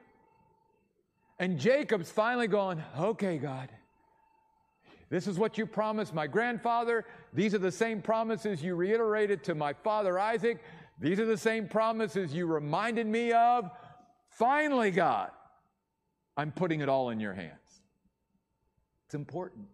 And 1.39 1.59
Jacob's 1.59 2.09
finally 2.09 2.47
going, 2.47 2.83
okay, 2.97 3.37
God, 3.37 3.69
this 5.09 5.27
is 5.27 5.39
what 5.39 5.57
you 5.57 5.65
promised 5.65 6.13
my 6.13 6.27
grandfather. 6.27 7.05
These 7.33 7.53
are 7.53 7.59
the 7.59 7.71
same 7.71 8.01
promises 8.01 8.61
you 8.61 8.75
reiterated 8.75 9.43
to 9.45 9.55
my 9.55 9.73
father 9.73 10.19
Isaac. 10.19 10.61
These 10.99 11.19
are 11.19 11.25
the 11.25 11.37
same 11.37 11.67
promises 11.67 12.33
you 12.33 12.45
reminded 12.45 13.07
me 13.07 13.31
of. 13.31 13.69
Finally, 14.29 14.91
God, 14.91 15.31
I'm 16.35 16.51
putting 16.51 16.81
it 16.81 16.89
all 16.89 17.09
in 17.09 17.19
your 17.19 17.33
hands. 17.33 17.53
It's 19.05 19.15
important. 19.15 19.67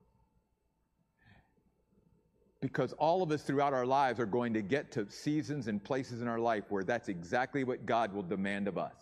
Because 2.61 2.93
all 2.93 3.23
of 3.23 3.31
us 3.31 3.41
throughout 3.41 3.73
our 3.73 3.85
lives 3.85 4.19
are 4.19 4.25
going 4.25 4.53
to 4.53 4.61
get 4.61 4.91
to 4.93 5.09
seasons 5.09 5.67
and 5.67 5.83
places 5.83 6.21
in 6.21 6.27
our 6.27 6.39
life 6.39 6.65
where 6.69 6.83
that's 6.83 7.09
exactly 7.09 7.63
what 7.63 7.85
God 7.85 8.13
will 8.13 8.23
demand 8.23 8.67
of 8.67 8.77
us. 8.77 8.95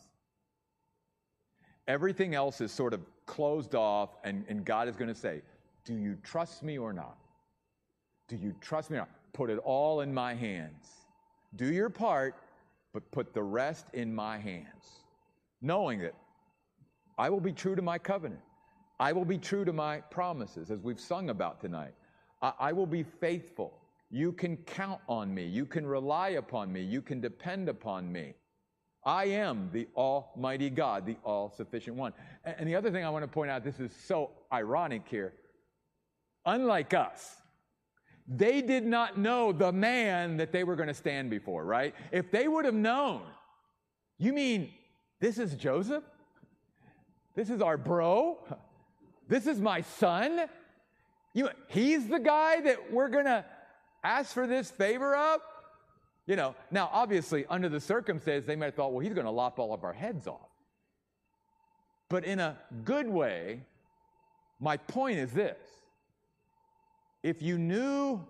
Everything 1.87 2.33
else 2.33 2.61
is 2.61 2.71
sort 2.71 2.93
of 2.93 3.01
closed 3.25 3.75
off, 3.75 4.09
and, 4.23 4.45
and 4.47 4.63
God 4.63 4.87
is 4.87 4.95
going 4.95 5.09
to 5.09 5.19
say, 5.19 5.41
Do 5.85 5.95
you 5.95 6.17
trust 6.23 6.63
me 6.63 6.77
or 6.77 6.93
not? 6.93 7.17
Do 8.27 8.35
you 8.35 8.53
trust 8.61 8.89
me 8.89 8.97
or 8.97 9.01
not? 9.01 9.09
Put 9.33 9.49
it 9.49 9.59
all 9.59 10.01
in 10.01 10.13
my 10.13 10.33
hands. 10.33 10.87
Do 11.55 11.71
your 11.71 11.89
part, 11.89 12.35
but 12.93 13.09
put 13.11 13.33
the 13.33 13.43
rest 13.43 13.87
in 13.93 14.13
my 14.13 14.37
hands, 14.37 15.03
knowing 15.61 15.99
that 15.99 16.13
I 17.17 17.29
will 17.29 17.39
be 17.39 17.53
true 17.53 17.75
to 17.75 17.81
my 17.81 17.97
covenant. 17.97 18.41
I 18.99 19.13
will 19.13 19.25
be 19.25 19.37
true 19.37 19.65
to 19.65 19.73
my 19.73 19.99
promises, 19.99 20.69
as 20.69 20.81
we've 20.81 20.99
sung 20.99 21.29
about 21.29 21.59
tonight. 21.59 21.93
I, 22.41 22.53
I 22.59 22.73
will 22.73 22.85
be 22.85 23.03
faithful. 23.03 23.73
You 24.09 24.31
can 24.33 24.57
count 24.57 24.99
on 25.07 25.33
me. 25.33 25.45
You 25.45 25.65
can 25.65 25.85
rely 25.85 26.29
upon 26.29 26.71
me. 26.71 26.81
You 26.81 27.01
can 27.01 27.21
depend 27.21 27.69
upon 27.69 28.11
me. 28.11 28.33
I 29.03 29.25
am 29.25 29.69
the 29.73 29.87
Almighty 29.95 30.69
God, 30.69 31.05
the 31.05 31.15
all 31.23 31.49
sufficient 31.49 31.95
one. 31.95 32.13
And 32.43 32.67
the 32.67 32.75
other 32.75 32.91
thing 32.91 33.03
I 33.03 33.09
want 33.09 33.23
to 33.23 33.27
point 33.27 33.49
out, 33.49 33.63
this 33.63 33.79
is 33.79 33.91
so 34.05 34.31
ironic 34.53 35.07
here. 35.07 35.33
Unlike 36.45 36.93
us, 36.93 37.35
they 38.27 38.61
did 38.61 38.85
not 38.85 39.17
know 39.17 39.51
the 39.51 39.71
man 39.71 40.37
that 40.37 40.51
they 40.51 40.63
were 40.63 40.75
going 40.75 40.87
to 40.87 40.93
stand 40.93 41.29
before, 41.29 41.65
right? 41.65 41.93
If 42.11 42.31
they 42.31 42.47
would 42.47 42.65
have 42.65 42.73
known, 42.73 43.21
you 44.17 44.33
mean 44.33 44.71
this 45.19 45.37
is 45.37 45.53
Joseph? 45.55 46.03
This 47.35 47.49
is 47.49 47.61
our 47.61 47.77
bro? 47.77 48.39
This 49.27 49.47
is 49.47 49.59
my 49.59 49.81
son? 49.81 50.47
You, 51.33 51.49
he's 51.67 52.07
the 52.07 52.19
guy 52.19 52.61
that 52.61 52.91
we're 52.91 53.09
going 53.09 53.25
to 53.25 53.45
ask 54.03 54.33
for 54.33 54.47
this 54.47 54.69
favor 54.71 55.15
of? 55.15 55.41
You 56.27 56.35
know, 56.35 56.55
now 56.69 56.89
obviously, 56.91 57.45
under 57.49 57.69
the 57.69 57.79
circumstances, 57.79 58.45
they 58.45 58.55
might 58.55 58.65
have 58.65 58.75
thought, 58.75 58.91
well, 58.91 58.99
he's 58.99 59.13
going 59.13 59.25
to 59.25 59.31
lop 59.31 59.59
all 59.59 59.73
of 59.73 59.83
our 59.83 59.93
heads 59.93 60.27
off. 60.27 60.49
But 62.09 62.25
in 62.25 62.39
a 62.39 62.57
good 62.83 63.07
way, 63.07 63.61
my 64.59 64.77
point 64.77 65.17
is 65.17 65.31
this 65.31 65.57
if 67.23 67.41
you 67.41 67.57
knew 67.57 68.25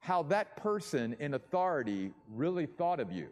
how 0.00 0.22
that 0.24 0.56
person 0.56 1.14
in 1.20 1.34
authority 1.34 2.12
really 2.28 2.66
thought 2.66 3.00
of 3.00 3.12
you, 3.12 3.28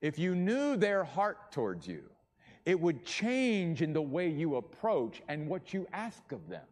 if 0.00 0.18
you 0.18 0.34
knew 0.34 0.76
their 0.76 1.04
heart 1.04 1.52
towards 1.52 1.86
you, 1.86 2.02
it 2.64 2.78
would 2.78 3.04
change 3.04 3.82
in 3.82 3.92
the 3.92 4.02
way 4.02 4.28
you 4.28 4.56
approach 4.56 5.20
and 5.28 5.48
what 5.48 5.74
you 5.74 5.86
ask 5.92 6.32
of 6.32 6.48
them 6.48 6.64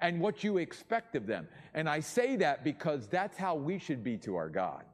and 0.00 0.20
what 0.20 0.44
you 0.44 0.58
expect 0.58 1.16
of 1.16 1.26
them. 1.26 1.48
And 1.74 1.88
I 1.88 2.00
say 2.00 2.36
that 2.36 2.64
because 2.64 3.08
that's 3.08 3.36
how 3.36 3.54
we 3.54 3.78
should 3.78 4.04
be 4.04 4.16
to 4.18 4.36
our 4.36 4.48
God. 4.48 4.84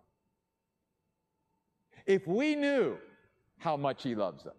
If 2.07 2.27
we 2.27 2.55
knew 2.55 2.99
how 3.59 3.77
much 3.77 4.03
He 4.03 4.15
loves 4.15 4.47
us, 4.47 4.55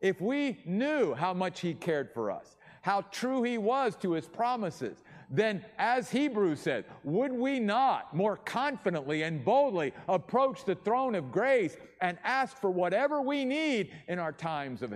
if 0.00 0.20
we 0.20 0.58
knew 0.64 1.14
how 1.14 1.34
much 1.34 1.60
He 1.60 1.74
cared 1.74 2.12
for 2.12 2.30
us, 2.30 2.56
how 2.82 3.02
true 3.10 3.42
He 3.42 3.58
was 3.58 3.96
to 3.96 4.12
His 4.12 4.26
promises, 4.26 5.02
then, 5.28 5.64
as 5.76 6.10
Hebrews 6.10 6.60
said, 6.60 6.84
would 7.02 7.32
we 7.32 7.58
not 7.58 8.14
more 8.14 8.36
confidently 8.36 9.22
and 9.22 9.44
boldly 9.44 9.92
approach 10.08 10.64
the 10.64 10.76
throne 10.76 11.14
of 11.16 11.32
grace 11.32 11.76
and 12.00 12.16
ask 12.22 12.56
for 12.60 12.70
whatever 12.70 13.20
we 13.20 13.44
need 13.44 13.90
in 14.06 14.18
our 14.20 14.32
times 14.32 14.82
of 14.82 14.94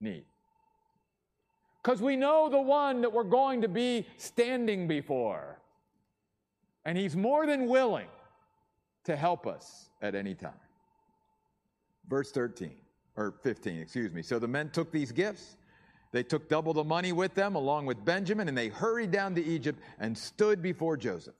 need? 0.00 0.24
Because 1.82 2.00
we 2.00 2.14
know 2.14 2.48
the 2.48 2.60
one 2.60 3.00
that 3.00 3.12
we're 3.12 3.24
going 3.24 3.62
to 3.62 3.68
be 3.68 4.06
standing 4.16 4.86
before. 4.86 5.58
And 6.84 6.96
he's 6.96 7.16
more 7.16 7.44
than 7.46 7.66
willing 7.66 8.08
to 9.04 9.16
help 9.16 9.48
us 9.48 9.90
at 10.00 10.14
any 10.14 10.34
time. 10.34 10.52
Verse 12.08 12.30
13, 12.30 12.70
or 13.16 13.34
15, 13.42 13.78
excuse 13.80 14.12
me. 14.12 14.22
So 14.22 14.38
the 14.38 14.46
men 14.46 14.70
took 14.70 14.92
these 14.92 15.10
gifts 15.10 15.56
they 16.12 16.22
took 16.22 16.48
double 16.48 16.74
the 16.74 16.84
money 16.84 17.12
with 17.12 17.34
them, 17.34 17.54
along 17.54 17.86
with 17.86 18.04
Benjamin, 18.04 18.48
and 18.48 18.56
they 18.56 18.68
hurried 18.68 19.10
down 19.10 19.34
to 19.34 19.44
Egypt 19.44 19.80
and 19.98 20.16
stood 20.16 20.62
before 20.62 20.96
Joseph. 20.96 21.34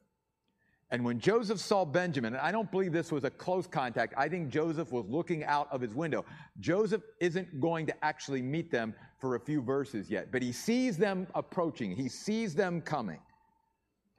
And 0.90 1.04
when 1.04 1.18
Joseph 1.18 1.58
saw 1.58 1.86
Benjamin, 1.86 2.34
and 2.34 2.42
I 2.42 2.52
don't 2.52 2.70
believe 2.70 2.92
this 2.92 3.10
was 3.10 3.24
a 3.24 3.30
close 3.30 3.66
contact, 3.66 4.12
I 4.16 4.28
think 4.28 4.50
Joseph 4.50 4.92
was 4.92 5.06
looking 5.08 5.42
out 5.42 5.68
of 5.72 5.80
his 5.80 5.94
window. 5.94 6.24
Joseph 6.60 7.02
isn't 7.18 7.60
going 7.60 7.86
to 7.86 8.04
actually 8.04 8.42
meet 8.42 8.70
them 8.70 8.94
for 9.18 9.34
a 9.34 9.40
few 9.40 9.62
verses 9.62 10.10
yet, 10.10 10.30
but 10.30 10.42
he 10.42 10.52
sees 10.52 10.98
them 10.98 11.26
approaching, 11.34 11.96
he 11.96 12.08
sees 12.08 12.54
them 12.54 12.82
coming. 12.82 13.20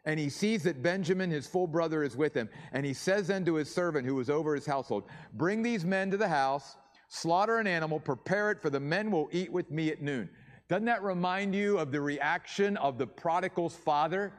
And 0.06 0.20
he 0.20 0.30
sees 0.30 0.64
that 0.64 0.84
Benjamin, 0.84 1.30
his 1.30 1.48
full 1.48 1.68
brother, 1.68 2.04
is 2.04 2.18
with 2.18 2.34
him. 2.34 2.50
And 2.74 2.86
he 2.86 2.94
says 2.94 3.28
then 3.28 3.46
to 3.46 3.56
his 3.56 3.74
servant 3.74 4.06
who 4.06 4.16
was 4.16 4.30
over 4.30 4.54
his 4.54 4.66
household, 4.66 5.04
Bring 5.34 5.64
these 5.64 5.86
men 5.86 6.12
to 6.12 6.18
the 6.18 6.28
house, 6.28 6.76
slaughter 7.08 7.60
an 7.60 7.68
animal, 7.68 8.00
prepare 8.00 8.52
it, 8.52 8.62
for 8.62 8.70
the 8.70 8.82
men 8.82 9.12
will 9.12 9.30
eat 9.32 9.52
with 9.52 9.72
me 9.72 9.92
at 9.92 10.02
noon. 10.02 10.30
Doesn't 10.70 10.86
that 10.86 11.04
remind 11.04 11.54
you 11.56 11.78
of 11.78 11.92
the 11.92 12.02
reaction 12.02 12.78
of 12.78 12.98
the 12.98 13.08
prodigal's 13.08 13.76
father? 13.76 14.34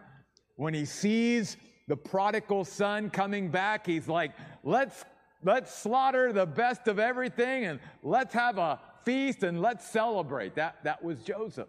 When 0.57 0.75
he 0.75 0.85
sees 0.85 1.57
the 1.89 1.97
prodigal 1.97 2.65
son 2.65 3.11
coming 3.11 3.51
back, 3.51 3.87
he's 3.87 4.09
like, 4.09 4.33
let's, 4.63 5.05
let's 5.43 5.75
slaughter 5.75 6.33
the 6.33 6.47
best 6.47 6.89
of 6.89 6.99
everything 6.99 7.67
and 7.67 7.81
let's 8.03 8.33
have 8.35 8.59
a 8.59 8.81
feast 9.05 9.43
and 9.43 9.61
let's 9.61 9.87
celebrate. 9.87 10.55
That, 10.55 10.83
that 10.85 11.05
was 11.05 11.23
Joseph. 11.23 11.69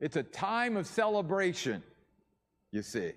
It's 0.00 0.16
a 0.16 0.22
time 0.22 0.76
of 0.76 0.86
celebration, 0.86 1.82
you 2.70 2.82
see. 2.82 3.12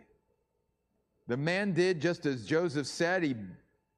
The 1.28 1.38
man 1.38 1.74
did 1.74 2.02
just 2.02 2.26
as 2.26 2.46
Joseph 2.46 2.88
said. 2.88 3.24
He 3.24 3.36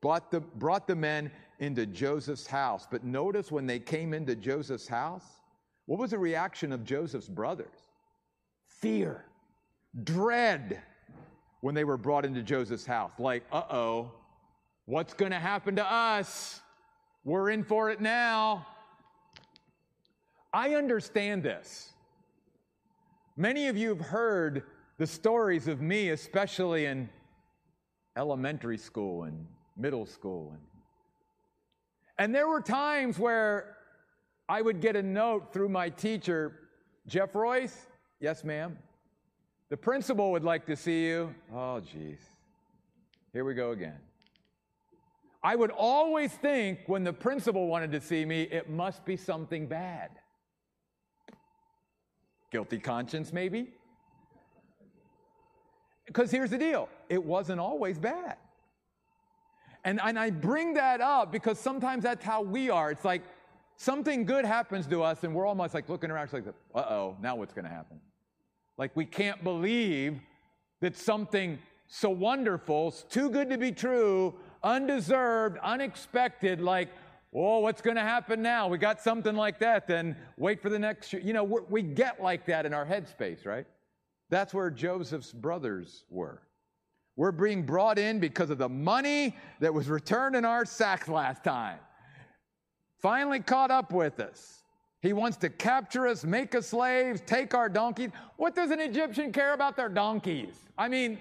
brought 0.02 0.32
the, 0.32 0.40
brought 0.40 0.88
the 0.88 0.96
men 0.96 1.32
into 1.60 1.86
Joseph's 1.86 2.48
house. 2.48 2.88
But 2.90 3.04
notice 3.04 3.52
when 3.52 3.68
they 3.68 3.80
came 3.80 4.14
into 4.14 4.36
Joseph's 4.36 4.88
house, 4.88 5.26
what 5.88 6.00
was 6.00 6.12
the 6.12 6.20
reaction 6.20 6.72
of 6.72 6.84
Joseph's 6.84 7.30
brothers? 7.30 7.80
Fear, 8.68 9.26
dread 10.04 10.84
when 11.62 11.74
they 11.74 11.86
were 11.86 11.98
brought 11.98 12.26
into 12.26 12.44
Joseph's 12.44 12.86
house. 12.86 13.12
Like, 13.18 13.44
uh 13.52 13.64
oh, 13.72 14.12
what's 14.86 15.14
going 15.14 15.32
to 15.32 15.40
happen 15.40 15.78
to 15.78 15.92
us? 15.92 16.62
We're 17.24 17.50
in 17.50 17.64
for 17.64 17.90
it 17.90 18.00
now. 18.00 18.68
I 20.54 20.76
understand 20.76 21.42
this. 21.42 21.94
Many 23.38 23.68
of 23.68 23.78
you 23.78 23.90
have 23.90 24.02
heard 24.02 24.64
the 24.98 25.08
stories 25.08 25.68
of 25.68 25.82
me, 25.82 26.10
especially 26.10 26.86
in 26.86 27.10
elementary 28.18 28.78
school 28.78 29.24
and 29.24 29.46
middle 29.78 30.06
school. 30.06 30.52
And, 30.52 30.62
and 32.18 32.36
there 32.36 32.48
were 32.48 32.62
times 32.62 33.18
where 33.20 33.77
I 34.50 34.62
would 34.62 34.80
get 34.80 34.96
a 34.96 35.04
note 35.04 35.52
through 35.52 35.70
my 35.70 35.90
teacher, 35.90 36.54
Jeff 37.08 37.36
Royce, 37.36 37.88
yes, 38.20 38.44
ma'am. 38.44 38.78
The 39.70 39.78
principal 39.78 40.32
would 40.32 40.44
like 40.44 40.66
to 40.68 40.76
see 40.76 41.06
you. 41.06 41.36
Oh, 41.54 41.82
geez. 41.82 42.20
Here 43.34 43.44
we 43.44 43.54
go 43.54 43.72
again. 43.72 44.00
I 45.44 45.56
would 45.56 45.72
always 45.72 46.32
think 46.32 46.80
when 46.88 47.04
the 47.04 47.14
principal 47.14 47.68
wanted 47.68 47.92
to 47.92 48.02
see 48.02 48.26
me, 48.26 48.44
it 48.44 48.70
must 48.70 49.06
be 49.06 49.18
something 49.18 49.68
bad. 49.68 50.12
Guilty 52.52 52.80
conscience, 52.80 53.34
maybe? 53.34 53.68
Because 56.06 56.32
here's 56.32 56.50
the 56.50 56.58
deal 56.58 56.88
it 57.10 57.24
wasn't 57.24 57.60
always 57.60 58.00
bad. 58.00 58.38
And, 59.84 60.00
and 60.04 60.18
I 60.18 60.32
bring 60.32 60.74
that 60.74 61.02
up 61.02 61.32
because 61.32 61.60
sometimes 61.60 62.04
that's 62.04 62.24
how 62.24 62.42
we 62.42 62.70
are. 62.70 62.92
It's 62.92 63.06
like 63.06 63.24
something 63.78 64.26
good 64.26 64.46
happens 64.46 64.86
to 64.88 65.02
us, 65.04 65.24
and 65.24 65.34
we're 65.34 65.46
almost 65.46 65.74
like 65.74 65.88
looking 65.88 66.12
around, 66.12 66.34
like, 66.34 66.44
uh 66.76 66.80
oh, 66.80 67.16
now 67.22 67.36
what's 67.36 67.54
going 67.54 67.66
to 67.66 67.72
happen? 67.72 68.00
Like 68.78 68.96
we 68.96 69.06
can't 69.06 69.44
believe 69.44 70.20
that 70.82 70.98
something 70.98 71.58
so 71.88 72.10
wonderful, 72.10 72.92
too 72.92 73.30
good 73.30 73.50
to 73.50 73.58
be 73.58 73.72
true, 73.72 74.36
undeserved, 74.64 75.58
unexpected, 75.64 76.60
like, 76.60 76.90
oh, 77.34 77.60
what's 77.60 77.82
going 77.82 77.96
to 77.96 78.04
happen 78.04 78.42
now? 78.42 78.68
We 78.68 78.78
got 78.78 79.02
something 79.02 79.36
like 79.36 79.60
that, 79.60 79.88
then 79.88 80.16
wait 80.38 80.62
for 80.62 80.70
the 80.70 80.80
next. 80.80 81.14
You 81.14 81.34
know, 81.34 81.44
we 81.44 81.82
get 81.82 82.22
like 82.22 82.46
that 82.48 82.66
in 82.66 82.74
our 82.74 82.86
headspace, 82.86 83.46
right? 83.46 83.66
That's 84.30 84.54
where 84.54 84.70
Joseph's 84.70 85.32
brothers 85.32 86.04
were. 86.10 86.42
We're 87.16 87.32
being 87.32 87.64
brought 87.64 87.98
in 87.98 88.20
because 88.20 88.50
of 88.50 88.58
the 88.58 88.70
money 88.70 89.36
that 89.60 89.74
was 89.74 89.90
returned 89.90 90.36
in 90.36 90.46
our 90.46 90.66
sacks 90.66 91.08
last 91.08 91.44
time. 91.44 91.80
Finally 93.00 93.40
caught 93.40 93.72
up 93.72 93.92
with 93.92 94.20
us. 94.20 94.64
He 95.02 95.14
wants 95.14 95.38
to 95.38 95.50
capture 95.50 96.08
us, 96.08 96.24
make 96.24 96.56
us 96.56 96.68
slaves, 96.68 97.22
take 97.26 97.54
our 97.54 97.70
donkeys. 97.70 98.10
What 98.38 98.56
does 98.56 98.72
an 98.72 98.80
Egyptian 98.80 99.32
care 99.32 99.54
about 99.54 99.76
their 99.76 99.90
donkeys? 99.90 100.56
I 100.78 100.88
mean, 100.88 101.20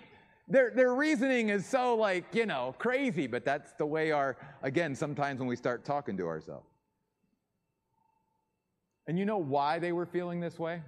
their, 0.48 0.70
their 0.70 0.94
reasoning 0.94 1.50
is 1.50 1.66
so 1.66 1.94
like, 1.94 2.34
you 2.34 2.46
know, 2.46 2.74
crazy, 2.78 3.26
but 3.26 3.44
that's 3.44 3.72
the 3.72 3.84
way 3.84 4.12
our, 4.12 4.36
again, 4.62 4.94
sometimes 4.94 5.40
when 5.40 5.48
we 5.48 5.56
start 5.56 5.84
talking 5.84 6.16
to 6.16 6.26
ourselves. 6.26 6.66
And 9.06 9.18
you 9.18 9.24
know 9.24 9.38
why 9.38 9.78
they 9.78 9.92
were 9.92 10.06
feeling 10.06 10.40
this 10.40 10.58
way? 10.58 10.82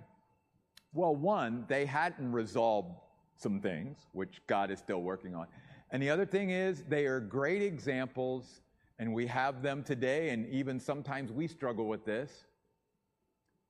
Well, 0.94 1.14
one, 1.14 1.66
they 1.68 1.84
hadn't 1.86 2.32
resolved 2.32 2.94
some 3.36 3.60
things, 3.60 3.98
which 4.12 4.40
God 4.46 4.70
is 4.70 4.78
still 4.78 5.02
working 5.02 5.34
on. 5.34 5.46
And 5.90 6.02
the 6.02 6.10
other 6.10 6.26
thing 6.26 6.50
is, 6.50 6.82
they 6.88 7.06
are 7.06 7.20
great 7.20 7.62
examples, 7.62 8.60
and 8.98 9.14
we 9.14 9.26
have 9.26 9.62
them 9.62 9.82
today, 9.82 10.30
and 10.30 10.48
even 10.48 10.80
sometimes 10.80 11.30
we 11.30 11.46
struggle 11.46 11.86
with 11.86 12.04
this. 12.04 12.44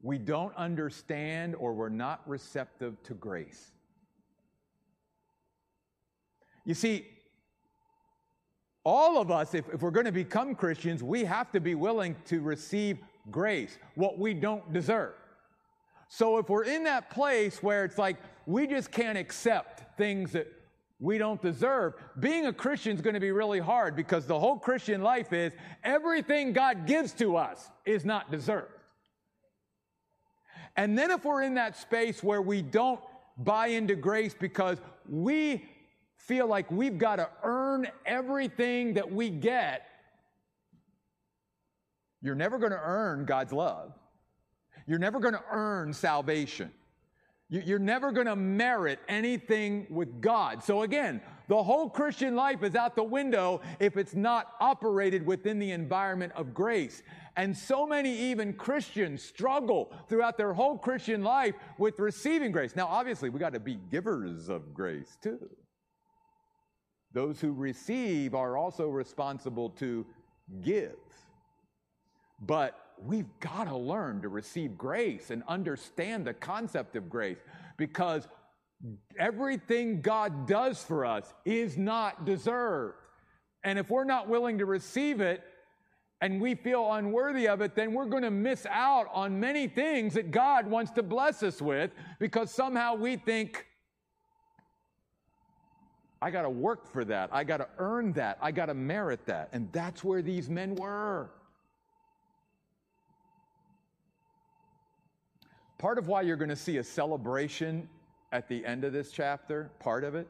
We 0.00 0.16
don't 0.18 0.54
understand 0.56 1.54
or 1.56 1.74
we're 1.74 1.88
not 1.88 2.22
receptive 2.26 3.02
to 3.04 3.14
grace. 3.14 3.72
You 6.64 6.74
see, 6.74 7.06
all 8.84 9.20
of 9.20 9.30
us, 9.30 9.54
if, 9.54 9.68
if 9.68 9.82
we're 9.82 9.90
going 9.90 10.06
to 10.06 10.12
become 10.12 10.54
Christians, 10.54 11.02
we 11.02 11.24
have 11.24 11.50
to 11.52 11.60
be 11.60 11.74
willing 11.74 12.16
to 12.26 12.40
receive 12.40 12.98
grace, 13.30 13.76
what 13.96 14.18
we 14.18 14.34
don't 14.34 14.72
deserve. 14.72 15.14
So 16.08 16.38
if 16.38 16.48
we're 16.48 16.64
in 16.64 16.84
that 16.84 17.10
place 17.10 17.62
where 17.62 17.84
it's 17.84 17.98
like 17.98 18.16
we 18.46 18.66
just 18.66 18.90
can't 18.90 19.18
accept 19.18 19.98
things 19.98 20.32
that 20.32 20.46
we 21.00 21.16
don't 21.16 21.40
deserve, 21.40 21.94
being 22.18 22.46
a 22.46 22.52
Christian 22.52 22.96
is 22.96 23.02
going 23.02 23.14
to 23.14 23.20
be 23.20 23.30
really 23.30 23.61
hard 23.61 23.94
because 23.94 24.26
the 24.26 24.38
whole 24.38 24.58
Christian 24.58 25.00
life 25.00 25.32
is 25.32 25.52
everything 25.84 26.52
God 26.52 26.87
gives 26.87 27.12
to 27.14 27.37
us 27.37 27.70
is 27.87 28.04
not 28.04 28.30
deserved. 28.30 28.72
And 30.76 30.98
then 30.98 31.11
if 31.11 31.24
we're 31.24 31.42
in 31.42 31.54
that 31.54 31.76
space 31.76 32.22
where 32.22 32.42
we 32.42 32.62
don't 32.62 33.00
buy 33.37 33.68
into 33.68 33.94
grace 33.94 34.34
because 34.38 34.78
we 35.08 35.64
feel 36.16 36.48
like 36.48 36.70
we've 36.70 36.98
got 36.98 37.16
to 37.16 37.28
earn 37.44 37.87
everything 38.04 38.94
that 38.94 39.11
we 39.11 39.30
get, 39.30 39.87
you're 42.20 42.34
never 42.34 42.58
going 42.58 42.72
to 42.72 42.80
earn 42.80 43.24
God's 43.24 43.52
love. 43.52 43.92
You're 44.87 44.98
never 44.98 45.20
going 45.20 45.34
to 45.34 45.44
earn 45.50 45.92
salvation. 45.92 46.72
You're 47.50 47.78
never 47.78 48.12
going 48.12 48.26
to 48.26 48.37
merit 48.37 48.98
anything 49.08 49.87
with 49.88 50.20
God. 50.20 50.62
So 50.62 50.82
again, 50.82 51.22
the 51.48 51.62
whole 51.62 51.88
Christian 51.88 52.37
life 52.37 52.62
is 52.62 52.74
out 52.74 52.94
the 52.94 53.02
window 53.02 53.62
if 53.80 53.96
it's 53.96 54.14
not 54.14 54.52
operated 54.61 55.24
within 55.24 55.58
the 55.58 55.70
environment 55.70 56.34
of 56.37 56.52
grace. 56.52 57.02
And 57.37 57.56
so 57.56 57.87
many 57.87 58.14
even 58.14 58.52
Christians 58.52 59.22
struggle 59.22 59.90
throughout 60.11 60.37
their 60.37 60.52
whole 60.52 60.76
Christian 60.76 61.22
life 61.22 61.54
with 61.78 61.98
receiving 61.98 62.52
grace. 62.52 62.76
Now, 62.76 62.87
obviously, 62.87 63.30
we 63.30 63.40
got 63.40 63.54
to 63.54 63.61
be 63.61 63.78
givers 63.90 64.50
of 64.50 64.74
grace 64.74 65.16
too. 65.22 65.48
Those 67.14 67.40
who 67.40 67.52
receive 67.52 68.34
are 68.34 68.58
also 68.58 68.88
responsible 68.88 69.70
to 69.70 70.04
give. 70.61 70.96
But 72.40 72.78
we've 73.04 73.28
got 73.40 73.64
to 73.64 73.76
learn 73.76 74.22
to 74.22 74.28
receive 74.28 74.76
grace 74.76 75.30
and 75.30 75.42
understand 75.48 76.26
the 76.26 76.34
concept 76.34 76.96
of 76.96 77.08
grace 77.08 77.38
because 77.76 78.26
everything 79.18 80.00
God 80.00 80.46
does 80.46 80.82
for 80.82 81.04
us 81.04 81.32
is 81.44 81.76
not 81.76 82.24
deserved. 82.24 82.96
And 83.64 83.78
if 83.78 83.90
we're 83.90 84.04
not 84.04 84.28
willing 84.28 84.58
to 84.58 84.66
receive 84.66 85.20
it 85.20 85.42
and 86.20 86.40
we 86.40 86.54
feel 86.54 86.92
unworthy 86.92 87.48
of 87.48 87.61
it, 87.61 87.74
then 87.74 87.92
we're 87.92 88.06
going 88.06 88.22
to 88.22 88.30
miss 88.30 88.66
out 88.66 89.06
on 89.12 89.38
many 89.38 89.68
things 89.68 90.14
that 90.14 90.30
God 90.30 90.66
wants 90.66 90.92
to 90.92 91.02
bless 91.02 91.42
us 91.42 91.61
with 91.61 91.90
because 92.18 92.50
somehow 92.50 92.94
we 92.94 93.16
think 93.16 93.66
I 96.20 96.30
got 96.30 96.42
to 96.42 96.50
work 96.50 96.90
for 96.90 97.04
that. 97.04 97.30
I 97.32 97.44
got 97.44 97.58
to 97.58 97.68
earn 97.78 98.12
that. 98.14 98.38
I 98.42 98.50
got 98.50 98.66
to 98.66 98.74
merit 98.74 99.26
that. 99.26 99.50
And 99.52 99.70
that's 99.72 100.02
where 100.02 100.22
these 100.22 100.48
men 100.48 100.74
were. 100.74 101.30
Part 105.78 105.98
of 105.98 106.08
why 106.08 106.22
you're 106.22 106.36
going 106.36 106.48
to 106.48 106.56
see 106.56 106.78
a 106.78 106.84
celebration 106.84 107.88
at 108.32 108.48
the 108.48 108.64
end 108.66 108.84
of 108.84 108.92
this 108.92 109.10
chapter, 109.10 109.70
part 109.78 110.04
of 110.04 110.14
it, 110.14 110.28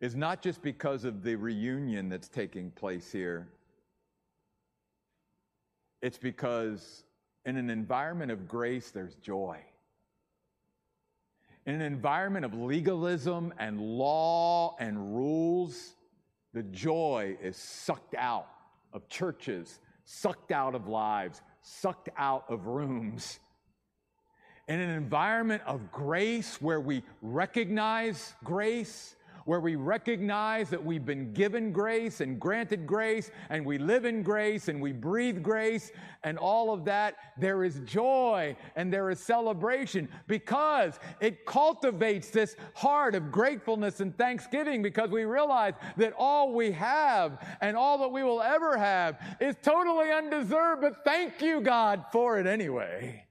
is 0.00 0.14
not 0.14 0.42
just 0.42 0.62
because 0.62 1.04
of 1.04 1.22
the 1.22 1.34
reunion 1.36 2.08
that's 2.08 2.28
taking 2.28 2.70
place 2.70 3.10
here. 3.10 3.48
It's 6.02 6.18
because 6.18 7.04
in 7.44 7.56
an 7.56 7.70
environment 7.70 8.30
of 8.30 8.48
grace, 8.48 8.90
there's 8.90 9.14
joy 9.16 9.60
in 11.66 11.74
an 11.74 11.80
environment 11.80 12.44
of 12.44 12.54
legalism 12.54 13.52
and 13.58 13.80
law 13.80 14.76
and 14.78 15.16
rules, 15.16 15.94
the 16.52 16.62
joy 16.62 17.36
is 17.42 17.56
sucked 17.56 18.14
out 18.14 18.48
of 18.92 19.08
churches, 19.08 19.80
sucked 20.04 20.52
out 20.52 20.74
of 20.74 20.88
lives, 20.88 21.40
sucked 21.62 22.10
out 22.18 22.44
of 22.48 22.66
rooms. 22.66 23.40
In 24.66 24.80
an 24.80 24.90
environment 24.90 25.62
of 25.66 25.92
grace 25.92 26.60
where 26.62 26.80
we 26.80 27.02
recognize 27.20 28.34
grace, 28.44 29.14
where 29.44 29.60
we 29.60 29.76
recognize 29.76 30.70
that 30.70 30.82
we've 30.82 31.04
been 31.04 31.34
given 31.34 31.70
grace 31.70 32.22
and 32.22 32.40
granted 32.40 32.86
grace, 32.86 33.30
and 33.50 33.66
we 33.66 33.76
live 33.76 34.06
in 34.06 34.22
grace 34.22 34.68
and 34.68 34.80
we 34.80 34.90
breathe 34.90 35.42
grace, 35.42 35.92
and 36.22 36.38
all 36.38 36.72
of 36.72 36.86
that, 36.86 37.16
there 37.38 37.62
is 37.62 37.80
joy 37.80 38.56
and 38.74 38.90
there 38.90 39.10
is 39.10 39.20
celebration 39.20 40.08
because 40.28 40.98
it 41.20 41.44
cultivates 41.44 42.30
this 42.30 42.56
heart 42.74 43.14
of 43.14 43.30
gratefulness 43.30 44.00
and 44.00 44.16
thanksgiving 44.16 44.80
because 44.80 45.10
we 45.10 45.24
realize 45.24 45.74
that 45.98 46.14
all 46.16 46.54
we 46.54 46.72
have 46.72 47.38
and 47.60 47.76
all 47.76 47.98
that 47.98 48.10
we 48.10 48.22
will 48.22 48.40
ever 48.40 48.78
have 48.78 49.20
is 49.40 49.56
totally 49.62 50.10
undeserved, 50.10 50.80
but 50.80 51.04
thank 51.04 51.42
you, 51.42 51.60
God, 51.60 52.06
for 52.10 52.38
it 52.38 52.46
anyway. 52.46 53.26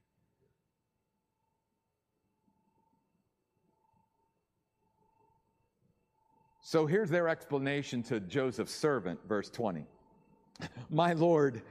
So 6.73 6.88
here's 6.88 7.12
their 7.12 7.29
explanation 7.29 8.01
to 8.05 8.19
Joseph's 8.19 8.73
servant, 8.73 9.19
verse 9.27 9.47
20. 9.51 9.86
My 10.89 11.13
Lord, 11.13 11.62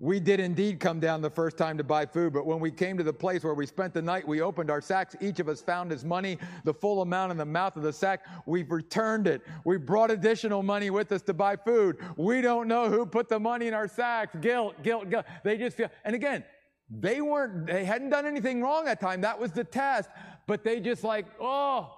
we 0.00 0.20
did 0.20 0.38
indeed 0.38 0.80
come 0.80 1.00
down 1.00 1.22
the 1.22 1.30
first 1.30 1.56
time 1.56 1.78
to 1.78 1.82
buy 1.82 2.04
food, 2.04 2.34
but 2.34 2.44
when 2.44 2.60
we 2.60 2.70
came 2.70 2.98
to 2.98 3.02
the 3.02 3.10
place 3.10 3.42
where 3.42 3.54
we 3.54 3.64
spent 3.64 3.94
the 3.94 4.02
night, 4.02 4.28
we 4.28 4.42
opened 4.42 4.70
our 4.70 4.82
sacks. 4.82 5.16
Each 5.18 5.40
of 5.40 5.48
us 5.48 5.62
found 5.62 5.90
his 5.90 6.04
money, 6.04 6.36
the 6.64 6.74
full 6.74 7.00
amount 7.00 7.32
in 7.32 7.38
the 7.38 7.44
mouth 7.46 7.74
of 7.78 7.82
the 7.82 7.92
sack. 7.94 8.26
We've 8.44 8.70
returned 8.70 9.26
it. 9.26 9.40
We 9.64 9.78
brought 9.78 10.10
additional 10.10 10.62
money 10.62 10.90
with 10.90 11.10
us 11.10 11.22
to 11.22 11.32
buy 11.32 11.56
food. 11.56 11.96
We 12.18 12.42
don't 12.42 12.68
know 12.68 12.90
who 12.90 13.06
put 13.06 13.30
the 13.30 13.40
money 13.40 13.66
in 13.66 13.72
our 13.72 13.88
sacks. 13.88 14.36
Guilt, 14.42 14.82
guilt, 14.82 15.08
guilt. 15.08 15.24
They 15.42 15.56
just 15.56 15.78
feel, 15.78 15.88
and 16.04 16.14
again, 16.14 16.44
they 16.90 17.22
weren't, 17.22 17.66
they 17.66 17.86
hadn't 17.86 18.10
done 18.10 18.26
anything 18.26 18.60
wrong 18.60 18.84
that 18.84 19.00
time. 19.00 19.22
That 19.22 19.40
was 19.40 19.52
the 19.52 19.64
test. 19.64 20.10
But 20.46 20.64
they 20.64 20.80
just 20.80 21.02
like, 21.02 21.24
oh, 21.40 21.94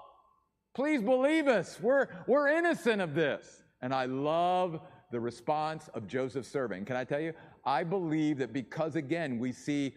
Please 0.74 1.02
believe 1.02 1.48
us. 1.48 1.78
We're, 1.80 2.08
we're 2.26 2.48
innocent 2.48 3.02
of 3.02 3.14
this. 3.14 3.62
And 3.82 3.92
I 3.92 4.06
love 4.06 4.80
the 5.10 5.20
response 5.20 5.88
of 5.94 6.06
Joseph's 6.06 6.48
servant. 6.48 6.86
Can 6.86 6.96
I 6.96 7.04
tell 7.04 7.20
you? 7.20 7.34
I 7.64 7.84
believe 7.84 8.38
that 8.38 8.52
because, 8.52 8.96
again, 8.96 9.38
we 9.38 9.52
see 9.52 9.94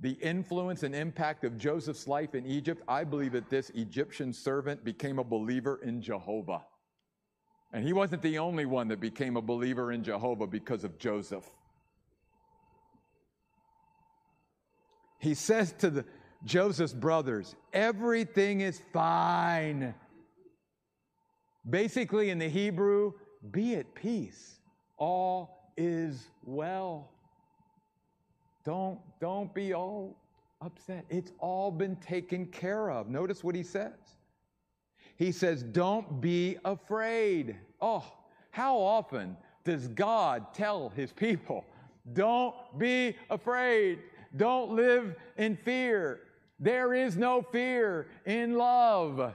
the 0.00 0.12
influence 0.12 0.84
and 0.84 0.94
impact 0.94 1.44
of 1.44 1.58
Joseph's 1.58 2.06
life 2.06 2.34
in 2.34 2.46
Egypt, 2.46 2.82
I 2.86 3.04
believe 3.04 3.32
that 3.32 3.50
this 3.50 3.70
Egyptian 3.70 4.32
servant 4.32 4.84
became 4.84 5.18
a 5.18 5.24
believer 5.24 5.80
in 5.82 6.00
Jehovah. 6.00 6.62
And 7.72 7.84
he 7.84 7.92
wasn't 7.92 8.22
the 8.22 8.38
only 8.38 8.64
one 8.64 8.88
that 8.88 9.00
became 9.00 9.36
a 9.36 9.42
believer 9.42 9.92
in 9.92 10.04
Jehovah 10.04 10.46
because 10.46 10.84
of 10.84 10.98
Joseph. 10.98 11.44
He 15.18 15.34
says 15.34 15.72
to 15.78 15.90
the, 15.90 16.04
Joseph's 16.44 16.92
brothers, 16.92 17.56
everything 17.72 18.60
is 18.60 18.80
fine. 18.92 19.94
Basically, 21.68 22.30
in 22.30 22.38
the 22.38 22.48
Hebrew, 22.48 23.12
be 23.50 23.74
at 23.74 23.94
peace. 23.94 24.60
All 24.96 25.72
is 25.76 26.28
well. 26.44 27.10
Don't, 28.64 28.98
don't 29.20 29.52
be 29.54 29.74
all 29.74 30.16
upset. 30.60 31.04
It's 31.08 31.32
all 31.38 31.70
been 31.70 31.96
taken 31.96 32.46
care 32.46 32.90
of. 32.90 33.08
Notice 33.08 33.42
what 33.42 33.54
he 33.54 33.62
says. 33.62 33.92
He 35.16 35.32
says, 35.32 35.62
Don't 35.62 36.20
be 36.20 36.56
afraid. 36.64 37.56
Oh, 37.80 38.04
how 38.50 38.76
often 38.76 39.36
does 39.64 39.88
God 39.88 40.54
tell 40.54 40.90
his 40.90 41.12
people, 41.12 41.64
Don't 42.12 42.54
be 42.78 43.16
afraid? 43.30 43.98
Don't 44.36 44.70
live 44.72 45.14
in 45.36 45.56
fear. 45.56 46.20
There 46.58 46.92
is 46.92 47.16
no 47.16 47.42
fear 47.42 48.08
in 48.26 48.54
love. 48.54 49.34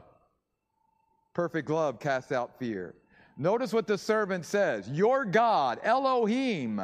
Perfect 1.34 1.70
love 1.70 2.00
casts 2.00 2.32
out 2.32 2.60
fear. 2.60 2.96
Notice 3.38 3.74
what 3.74 3.88
the 3.88 3.98
servant 3.98 4.46
says 4.46 4.90
Your 4.90 5.26
God, 5.26 5.80
Elohim, 5.84 6.82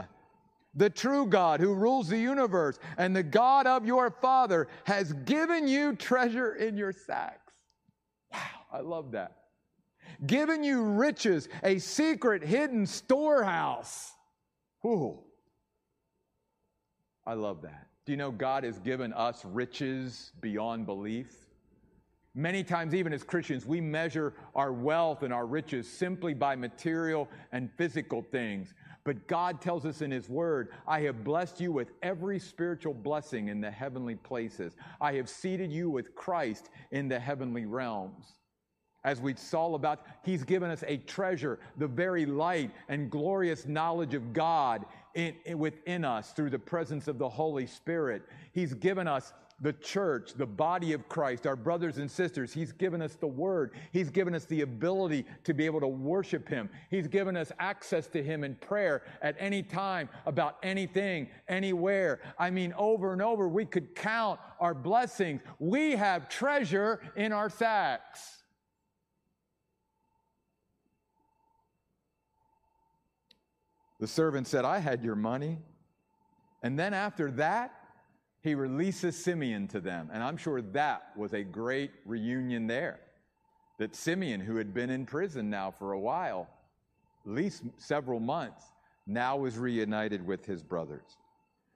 the 0.74 0.90
true 0.90 1.26
God 1.26 1.60
who 1.60 1.74
rules 1.74 2.08
the 2.08 2.18
universe, 2.18 2.80
and 2.98 3.16
the 3.16 3.24
God 3.24 3.68
of 3.68 3.86
your 3.86 4.10
father 4.10 4.68
has 4.86 5.14
given 5.26 5.68
you 5.68 5.96
treasure 5.96 6.56
in 6.56 6.78
your 6.78 6.94
sacks. 6.94 7.54
Wow, 8.32 8.40
I 8.72 8.80
love 8.80 9.12
that. 9.12 9.36
Given 10.26 10.64
you 10.64 10.84
riches, 10.84 11.50
a 11.64 11.80
secret 11.80 12.44
hidden 12.44 12.86
storehouse. 12.86 14.12
Ooh, 14.86 15.20
I 17.26 17.34
love 17.34 17.62
that. 17.64 17.89
Do 18.10 18.14
you 18.14 18.18
know 18.18 18.32
God 18.32 18.64
has 18.64 18.80
given 18.80 19.14
us 19.14 19.46
riches 19.46 20.32
beyond 20.42 20.88
belief? 20.88 21.32
Many 22.34 22.64
times, 22.64 22.96
even 22.96 23.14
as 23.14 23.22
Christians, 23.22 23.68
we 23.68 23.80
measure 23.82 24.34
our 24.56 24.74
wealth 24.74 25.22
and 25.22 25.32
our 25.32 25.46
riches 25.46 25.88
simply 25.88 26.34
by 26.34 26.56
material 26.56 27.30
and 27.52 27.70
physical 27.78 28.24
things. 28.24 28.74
But 29.04 29.28
God 29.28 29.62
tells 29.62 29.86
us 29.86 30.02
in 30.02 30.10
His 30.10 30.28
Word, 30.28 30.70
I 30.88 31.02
have 31.02 31.24
blessed 31.24 31.62
you 31.62 31.72
with 31.72 31.92
every 32.02 32.40
spiritual 32.40 32.96
blessing 32.96 33.50
in 33.50 33.62
the 33.62 33.70
heavenly 33.70 34.16
places. 34.16 34.76
I 35.00 35.14
have 35.14 35.30
seated 35.30 35.72
you 35.72 35.92
with 35.92 36.16
Christ 36.16 36.72
in 36.90 37.10
the 37.10 37.20
heavenly 37.20 37.68
realms. 37.68 38.26
As 39.04 39.22
we 39.22 39.36
saw 39.36 39.76
about, 39.76 40.04
He's 40.24 40.44
given 40.44 40.72
us 40.72 40.84
a 40.88 40.98
treasure, 40.98 41.60
the 41.78 41.88
very 41.88 42.26
light 42.26 42.72
and 42.90 43.12
glorious 43.12 43.68
knowledge 43.68 44.16
of 44.16 44.34
God 44.34 44.84
in, 45.16 45.34
in, 45.46 45.58
within 45.58 46.06
us 46.06 46.32
through 46.32 46.50
the 46.50 46.60
presence 46.60 47.08
of 47.08 47.18
the 47.18 47.30
Holy 47.30 47.66
Spirit. 47.66 48.24
He's 48.52 48.74
given 48.74 49.08
us 49.08 49.34
the 49.62 49.74
church, 49.74 50.34
the 50.36 50.46
body 50.46 50.94
of 50.94 51.08
Christ, 51.10 51.46
our 51.46 51.56
brothers 51.56 51.98
and 51.98 52.10
sisters. 52.10 52.54
He's 52.54 52.72
given 52.72 53.02
us 53.02 53.16
the 53.16 53.28
word. 53.28 53.74
He's 53.92 54.10
given 54.10 54.34
us 54.34 54.46
the 54.46 54.62
ability 54.62 55.26
to 55.44 55.54
be 55.54 55.66
able 55.66 55.82
to 55.82 55.88
worship 55.88 56.48
Him. 56.48 56.70
He's 56.90 57.08
given 57.08 57.36
us 57.36 57.52
access 57.60 58.08
to 58.08 58.24
Him 58.24 58.44
in 58.44 58.56
prayer 58.56 59.04
at 59.22 59.36
any 59.38 59.64
time 59.64 60.10
about 60.26 60.58
anything, 60.64 61.30
anywhere. 61.48 62.22
I 62.38 62.50
mean, 62.50 62.74
over 62.78 63.12
and 63.12 63.22
over, 63.22 63.50
we 63.50 63.66
could 63.66 63.96
count 63.96 64.40
our 64.60 64.74
blessings. 64.74 65.42
We 65.60 65.92
have 65.92 66.30
treasure 66.30 67.02
in 67.16 67.34
our 67.34 67.50
sacks. 67.50 68.39
The 74.00 74.08
servant 74.08 74.48
said, 74.48 74.66
I 74.66 74.80
had 74.80 75.04
your 75.04 75.16
money. 75.16 75.60
And 76.64 76.78
then 76.78 76.94
after 76.94 77.32
that, 77.32 77.74
he 78.42 78.56
releases 78.56 79.22
Simeon 79.22 79.68
to 79.70 79.82
them. 79.82 80.10
And 80.14 80.24
I'm 80.24 80.38
sure 80.38 80.62
that 80.62 81.12
was 81.18 81.34
a 81.34 81.44
great 81.44 81.92
reunion 82.06 82.68
there. 82.68 83.00
That 83.78 83.96
Simeon, 83.96 84.42
who 84.42 84.56
had 84.56 84.74
been 84.74 84.90
in 84.90 85.06
prison 85.06 85.50
now 85.50 85.72
for 85.72 85.92
a 85.92 86.00
while, 86.00 86.50
at 87.26 87.32
least 87.32 87.64
several 87.78 88.20
months, 88.20 88.64
now 89.06 89.38
was 89.38 89.58
reunited 89.58 90.26
with 90.26 90.46
his 90.46 90.64
brothers. 90.64 91.18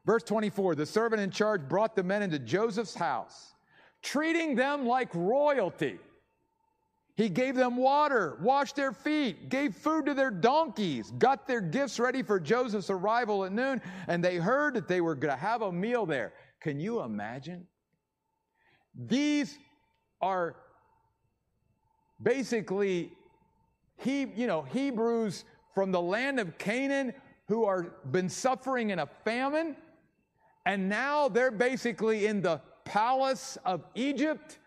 Verse 0.05 0.23
24 0.23 0.75
the 0.75 0.85
servant 0.85 1.21
in 1.21 1.31
charge 1.31 1.67
brought 1.67 1.95
the 1.95 2.03
men 2.03 2.21
into 2.21 2.39
Joseph's 2.39 2.95
house, 2.95 3.53
treating 4.01 4.55
them 4.55 4.85
like 4.85 5.13
royalty. 5.13 5.99
He 7.15 7.29
gave 7.29 7.55
them 7.55 7.77
water, 7.77 8.39
washed 8.41 8.75
their 8.75 8.91
feet, 8.91 9.49
gave 9.49 9.75
food 9.75 10.07
to 10.07 10.15
their 10.15 10.31
donkeys, 10.31 11.11
got 11.11 11.47
their 11.47 11.61
gifts 11.61 11.99
ready 11.99 12.23
for 12.23 12.39
Joseph's 12.39 12.89
arrival 12.89 13.45
at 13.45 13.51
noon, 13.51 13.81
and 14.07 14.23
they 14.23 14.37
heard 14.37 14.73
that 14.73 14.87
they 14.87 14.99
were 14.99 15.13
going 15.13 15.33
to 15.33 15.39
have 15.39 15.61
a 15.61 15.71
meal 15.71 16.07
there. 16.07 16.33
Can 16.59 16.79
you 16.79 17.01
imagine? 17.01 17.67
These 18.95 19.59
are 20.21 20.55
basically 22.21 23.11
he, 23.97 24.25
you 24.35 24.47
know, 24.47 24.63
Hebrews 24.63 25.45
from 25.75 25.91
the 25.91 26.01
land 26.01 26.39
of 26.39 26.57
Canaan 26.57 27.13
who 27.47 27.65
are 27.65 27.95
been 28.11 28.29
suffering 28.29 28.89
in 28.89 28.99
a 28.99 29.05
famine, 29.23 29.75
and 30.65 30.89
now 30.89 31.27
they're 31.27 31.51
basically 31.51 32.25
in 32.25 32.41
the 32.41 32.61
palace 32.85 33.57
of 33.65 33.83
Egypt 33.95 34.59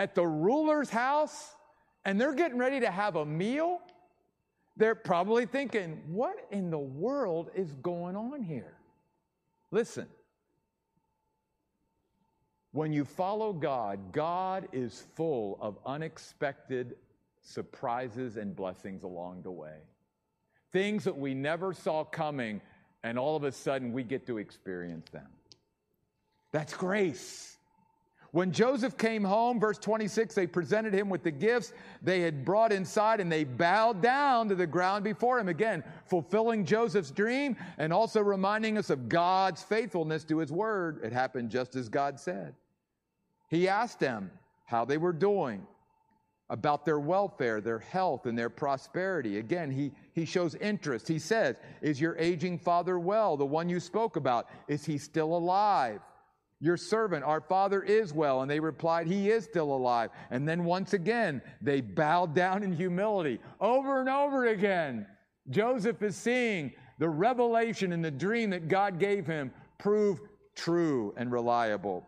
at 0.00 0.14
the 0.14 0.26
ruler's 0.26 0.88
house 0.88 1.54
and 2.06 2.18
they're 2.18 2.34
getting 2.34 2.56
ready 2.56 2.80
to 2.80 2.90
have 2.90 3.16
a 3.16 3.26
meal, 3.26 3.80
they're 4.78 4.94
probably 4.94 5.44
thinking, 5.44 6.00
what 6.06 6.36
in 6.50 6.70
the 6.70 6.78
world 6.78 7.50
is 7.54 7.74
going 7.82 8.16
on 8.16 8.42
here? 8.42 8.78
Listen, 9.70 10.06
when 12.72 12.94
you 12.94 13.04
follow 13.04 13.52
God, 13.52 14.10
God 14.10 14.68
is 14.72 15.04
full 15.16 15.58
of 15.60 15.76
unexpected 15.84 16.96
surprises 17.42 18.38
and 18.38 18.56
blessings 18.56 19.02
along 19.02 19.42
the 19.42 19.50
way. 19.50 19.80
Things 20.72 21.04
that 21.04 21.18
we 21.18 21.34
never 21.34 21.74
saw 21.74 22.04
coming, 22.04 22.62
and 23.02 23.18
all 23.18 23.36
of 23.36 23.44
a 23.44 23.52
sudden 23.52 23.92
we 23.92 24.02
get 24.02 24.26
to 24.28 24.38
experience 24.38 25.10
them. 25.10 25.28
That's 26.52 26.72
grace. 26.72 27.49
When 28.32 28.52
Joseph 28.52 28.96
came 28.96 29.24
home, 29.24 29.58
verse 29.58 29.78
26, 29.78 30.34
they 30.34 30.46
presented 30.46 30.94
him 30.94 31.08
with 31.08 31.24
the 31.24 31.32
gifts 31.32 31.72
they 32.00 32.20
had 32.20 32.44
brought 32.44 32.72
inside 32.72 33.18
and 33.20 33.30
they 33.30 33.42
bowed 33.42 34.00
down 34.00 34.48
to 34.48 34.54
the 34.54 34.68
ground 34.68 35.02
before 35.02 35.40
him. 35.40 35.48
Again, 35.48 35.82
fulfilling 36.06 36.64
Joseph's 36.64 37.10
dream 37.10 37.56
and 37.78 37.92
also 37.92 38.20
reminding 38.20 38.78
us 38.78 38.88
of 38.88 39.08
God's 39.08 39.64
faithfulness 39.64 40.22
to 40.24 40.38
his 40.38 40.52
word. 40.52 41.00
It 41.02 41.12
happened 41.12 41.50
just 41.50 41.74
as 41.74 41.88
God 41.88 42.20
said. 42.20 42.54
He 43.48 43.68
asked 43.68 43.98
them 43.98 44.30
how 44.64 44.84
they 44.84 44.98
were 44.98 45.12
doing, 45.12 45.66
about 46.50 46.84
their 46.84 46.98
welfare, 46.98 47.60
their 47.60 47.78
health, 47.78 48.26
and 48.26 48.36
their 48.36 48.50
prosperity. 48.50 49.38
Again, 49.38 49.70
he, 49.70 49.92
he 50.12 50.24
shows 50.24 50.56
interest. 50.56 51.06
He 51.06 51.18
says, 51.18 51.56
Is 51.80 52.00
your 52.00 52.18
aging 52.18 52.58
father 52.58 52.98
well? 52.98 53.36
The 53.36 53.46
one 53.46 53.68
you 53.68 53.78
spoke 53.78 54.16
about, 54.16 54.48
is 54.66 54.84
he 54.84 54.98
still 54.98 55.36
alive? 55.36 56.00
Your 56.60 56.76
servant, 56.76 57.24
our 57.24 57.40
father, 57.40 57.82
is 57.82 58.12
well. 58.12 58.42
And 58.42 58.50
they 58.50 58.60
replied, 58.60 59.06
He 59.06 59.30
is 59.30 59.44
still 59.44 59.72
alive. 59.72 60.10
And 60.30 60.46
then 60.46 60.64
once 60.64 60.92
again, 60.92 61.40
they 61.62 61.80
bowed 61.80 62.34
down 62.34 62.62
in 62.62 62.72
humility. 62.72 63.40
Over 63.60 64.00
and 64.00 64.08
over 64.08 64.46
again, 64.46 65.06
Joseph 65.48 66.02
is 66.02 66.16
seeing 66.16 66.72
the 66.98 67.08
revelation 67.08 67.92
and 67.92 68.04
the 68.04 68.10
dream 68.10 68.50
that 68.50 68.68
God 68.68 68.98
gave 68.98 69.26
him 69.26 69.50
prove 69.78 70.20
true 70.54 71.14
and 71.16 71.32
reliable. 71.32 72.06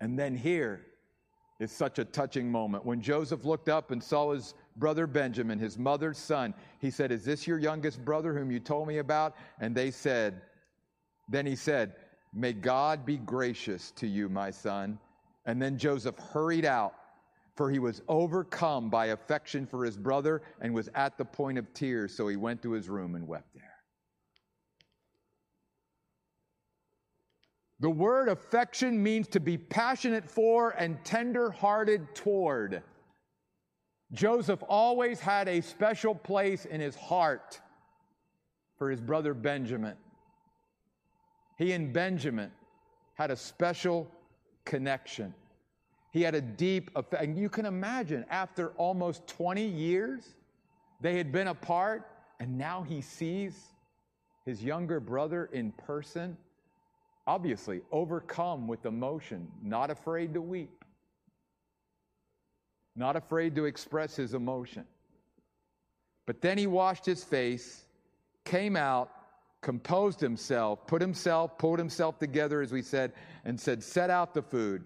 And 0.00 0.16
then 0.16 0.36
here 0.36 0.86
is 1.58 1.72
such 1.72 1.98
a 1.98 2.04
touching 2.04 2.50
moment. 2.50 2.84
When 2.84 3.00
Joseph 3.00 3.44
looked 3.44 3.68
up 3.68 3.90
and 3.90 4.02
saw 4.02 4.32
his 4.32 4.54
brother 4.76 5.08
Benjamin, 5.08 5.58
his 5.58 5.76
mother's 5.76 6.18
son, 6.18 6.54
he 6.78 6.90
said, 6.90 7.10
Is 7.10 7.24
this 7.24 7.46
your 7.46 7.58
youngest 7.58 8.04
brother 8.04 8.32
whom 8.32 8.52
you 8.52 8.60
told 8.60 8.86
me 8.86 8.98
about? 8.98 9.34
And 9.58 9.74
they 9.74 9.90
said, 9.90 10.42
Then 11.28 11.46
he 11.46 11.56
said, 11.56 11.94
May 12.36 12.52
God 12.52 13.06
be 13.06 13.16
gracious 13.16 13.92
to 13.92 14.06
you, 14.06 14.28
my 14.28 14.50
son. 14.50 14.98
And 15.46 15.60
then 15.60 15.78
Joseph 15.78 16.18
hurried 16.18 16.66
out, 16.66 16.92
for 17.54 17.70
he 17.70 17.78
was 17.78 18.02
overcome 18.08 18.90
by 18.90 19.06
affection 19.06 19.66
for 19.66 19.86
his 19.86 19.96
brother 19.96 20.42
and 20.60 20.74
was 20.74 20.90
at 20.94 21.16
the 21.16 21.24
point 21.24 21.56
of 21.56 21.72
tears. 21.72 22.14
So 22.14 22.28
he 22.28 22.36
went 22.36 22.60
to 22.62 22.72
his 22.72 22.90
room 22.90 23.14
and 23.14 23.26
wept 23.26 23.54
there. 23.54 23.62
The 27.80 27.88
word 27.88 28.28
affection 28.28 29.02
means 29.02 29.28
to 29.28 29.40
be 29.40 29.56
passionate 29.56 30.30
for 30.30 30.70
and 30.70 31.02
tender 31.04 31.50
hearted 31.50 32.14
toward. 32.14 32.82
Joseph 34.12 34.62
always 34.68 35.20
had 35.20 35.48
a 35.48 35.62
special 35.62 36.14
place 36.14 36.66
in 36.66 36.82
his 36.82 36.96
heart 36.96 37.60
for 38.76 38.90
his 38.90 39.00
brother 39.00 39.32
Benjamin. 39.32 39.96
He 41.56 41.72
and 41.72 41.92
Benjamin 41.92 42.50
had 43.14 43.30
a 43.30 43.36
special 43.36 44.10
connection. 44.64 45.34
He 46.12 46.22
had 46.22 46.34
a 46.34 46.40
deep 46.40 46.90
effect. 46.94 47.22
And 47.22 47.38
you 47.38 47.48
can 47.48 47.66
imagine, 47.66 48.24
after 48.30 48.70
almost 48.76 49.26
20 49.26 49.66
years, 49.66 50.34
they 51.00 51.16
had 51.16 51.32
been 51.32 51.48
apart, 51.48 52.08
and 52.40 52.56
now 52.56 52.82
he 52.82 53.00
sees 53.00 53.58
his 54.44 54.62
younger 54.62 55.00
brother 55.00 55.46
in 55.52 55.72
person, 55.72 56.36
obviously 57.26 57.80
overcome 57.90 58.68
with 58.68 58.86
emotion, 58.86 59.48
not 59.62 59.90
afraid 59.90 60.34
to 60.34 60.40
weep, 60.40 60.84
not 62.94 63.16
afraid 63.16 63.54
to 63.56 63.64
express 63.64 64.14
his 64.14 64.34
emotion. 64.34 64.84
But 66.26 66.40
then 66.40 66.58
he 66.58 66.66
washed 66.66 67.04
his 67.04 67.24
face, 67.24 67.84
came 68.44 68.76
out, 68.76 69.10
composed 69.62 70.20
himself, 70.20 70.86
put 70.86 71.00
himself, 71.00 71.58
pulled 71.58 71.78
himself 71.78 72.18
together, 72.18 72.60
as 72.62 72.72
we 72.72 72.82
said, 72.82 73.12
and 73.44 73.58
said, 73.58 73.82
Set 73.82 74.10
out 74.10 74.34
the 74.34 74.42
food. 74.42 74.84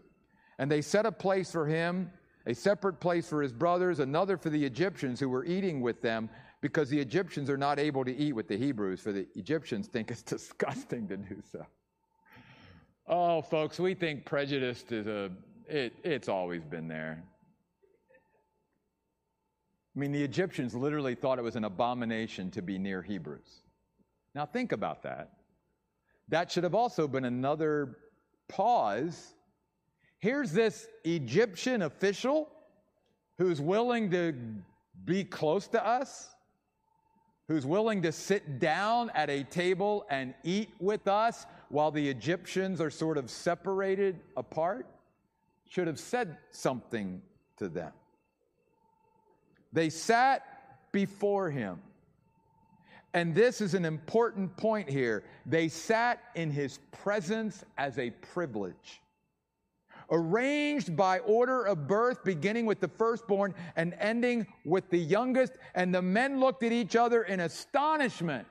And 0.59 0.71
they 0.71 0.83
set 0.83 1.07
a 1.07 1.13
place 1.13 1.51
for 1.51 1.67
him, 1.67 2.11
a 2.47 2.55
separate 2.55 3.01
place 3.01 3.29
for 3.29 3.43
his 3.43 3.53
brothers, 3.53 3.99
another 3.99 4.37
for 4.37 4.51
the 4.51 4.65
Egyptians 4.65 5.21
who 5.21 5.29
were 5.29 5.45
eating 5.45 5.81
with 5.81 6.03
them, 6.03 6.29
because 6.61 6.91
the 6.91 6.99
Egyptians 6.99 7.49
are 7.49 7.57
not 7.57 7.79
able 7.79 8.05
to 8.05 8.15
eat 8.15 8.35
with 8.35 8.49
the 8.49 8.57
Hebrews, 8.57 9.01
for 9.01 9.13
the 9.13 9.27
Egyptians 9.35 9.87
think 9.87 10.11
it's 10.11 10.23
disgusting 10.37 11.09
to 11.09 11.17
do 11.17 11.43
so. 11.51 11.67
Oh, 13.07 13.43
folks, 13.43 13.81
we 13.81 13.95
think 13.95 14.25
prejudice 14.25 14.85
is 14.91 15.07
a, 15.07 15.31
it, 15.67 15.95
it's 16.05 16.29
always 16.29 16.63
been 16.63 16.87
there. 16.87 17.23
I 19.97 19.99
mean, 19.99 20.13
the 20.13 20.23
Egyptians 20.23 20.75
literally 20.75 21.15
thought 21.15 21.39
it 21.39 21.43
was 21.43 21.57
an 21.57 21.65
abomination 21.65 22.51
to 22.53 22.63
be 22.63 22.79
near 22.79 23.03
Hebrews. 23.03 23.63
Now, 24.35 24.47
think 24.47 24.73
about 24.73 25.03
that. 25.03 25.33
That 26.29 26.53
should 26.53 26.65
have 26.65 26.75
also 26.75 27.09
been 27.09 27.25
another 27.25 27.97
pause. 28.49 29.35
Here's 30.19 30.53
this 30.53 30.87
Egyptian 31.05 31.83
official 31.83 32.49
who's 33.39 33.61
willing 33.61 34.11
to 34.11 34.35
be 35.05 35.25
close 35.25 35.67
to 35.69 35.85
us, 35.85 36.29
who's 37.49 37.67
willing 37.67 38.03
to 38.03 38.13
sit 38.13 38.61
down 38.61 39.11
at 39.15 39.31
a 39.31 39.43
table 39.45 40.05
and 40.11 40.35
eat 40.45 40.71
with 40.79 41.09
us 41.09 41.47
while 41.69 41.91
the 41.91 42.09
Egyptians 42.09 42.81
are 42.81 42.91
sort 42.91 43.19
of 43.19 43.31
separated 43.31 44.21
apart, 44.37 44.87
should 45.69 45.87
have 45.87 45.99
said 45.99 46.37
something 46.51 47.23
to 47.57 47.69
them. 47.69 47.93
They 49.73 49.89
sat 49.89 50.45
before 50.93 51.51
him. 51.51 51.81
And 53.13 53.35
this 53.35 53.61
is 53.61 53.75
an 53.75 53.85
important 53.85 54.57
point 54.57 54.89
here. 54.89 55.25
They 55.47 55.69
sat 55.69 56.23
in 56.35 56.51
his 56.51 56.79
presence 56.93 57.65
as 57.77 57.99
a 57.99 58.11
privilege. 58.11 59.01
Arranged 60.13 60.97
by 60.97 61.21
order 61.21 61.63
of 61.65 61.87
birth, 61.87 62.25
beginning 62.25 62.67
with 62.67 62.81
the 62.81 62.89
firstborn 62.89 63.55
and 63.77 63.95
ending 63.99 64.47
with 64.65 64.89
the 64.91 64.99
youngest. 64.99 65.53
And 65.75 65.95
the 65.95 66.03
men 66.03 66.41
looked 66.41 66.63
at 66.63 66.73
each 66.73 66.97
other 66.97 67.23
in 67.23 67.41
astonishment. 67.41 68.47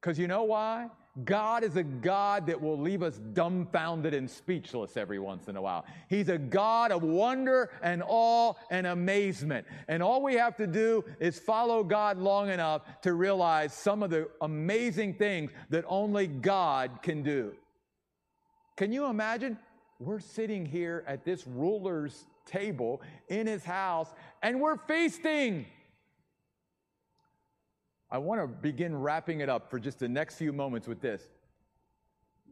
Because 0.00 0.18
you 0.18 0.28
know 0.28 0.44
why? 0.44 0.88
God 1.24 1.62
is 1.62 1.76
a 1.76 1.82
God 1.82 2.46
that 2.46 2.58
will 2.58 2.78
leave 2.78 3.02
us 3.02 3.18
dumbfounded 3.18 4.14
and 4.14 4.30
speechless 4.30 4.96
every 4.96 5.18
once 5.18 5.48
in 5.48 5.56
a 5.56 5.62
while. 5.62 5.84
He's 6.08 6.30
a 6.30 6.38
God 6.38 6.90
of 6.90 7.02
wonder 7.02 7.70
and 7.82 8.02
awe 8.06 8.54
and 8.70 8.86
amazement. 8.86 9.66
And 9.88 10.02
all 10.02 10.22
we 10.22 10.34
have 10.36 10.56
to 10.56 10.66
do 10.66 11.04
is 11.20 11.38
follow 11.38 11.84
God 11.84 12.16
long 12.16 12.48
enough 12.48 12.82
to 13.02 13.12
realize 13.12 13.74
some 13.74 14.02
of 14.02 14.08
the 14.08 14.30
amazing 14.40 15.14
things 15.14 15.50
that 15.68 15.84
only 15.86 16.26
God 16.26 17.00
can 17.02 17.22
do. 17.22 17.52
Can 18.76 18.90
you 18.90 19.04
imagine? 19.04 19.58
We're 19.98 20.18
sitting 20.18 20.64
here 20.64 21.04
at 21.06 21.26
this 21.26 21.46
ruler's 21.46 22.24
table 22.46 23.02
in 23.28 23.46
his 23.46 23.64
house 23.64 24.08
and 24.42 24.60
we're 24.62 24.78
feasting. 24.78 25.66
I 28.12 28.18
want 28.18 28.42
to 28.42 28.46
begin 28.46 28.94
wrapping 28.94 29.40
it 29.40 29.48
up 29.48 29.70
for 29.70 29.80
just 29.80 29.98
the 29.98 30.08
next 30.08 30.34
few 30.34 30.52
moments 30.52 30.86
with 30.86 31.00
this. 31.00 31.22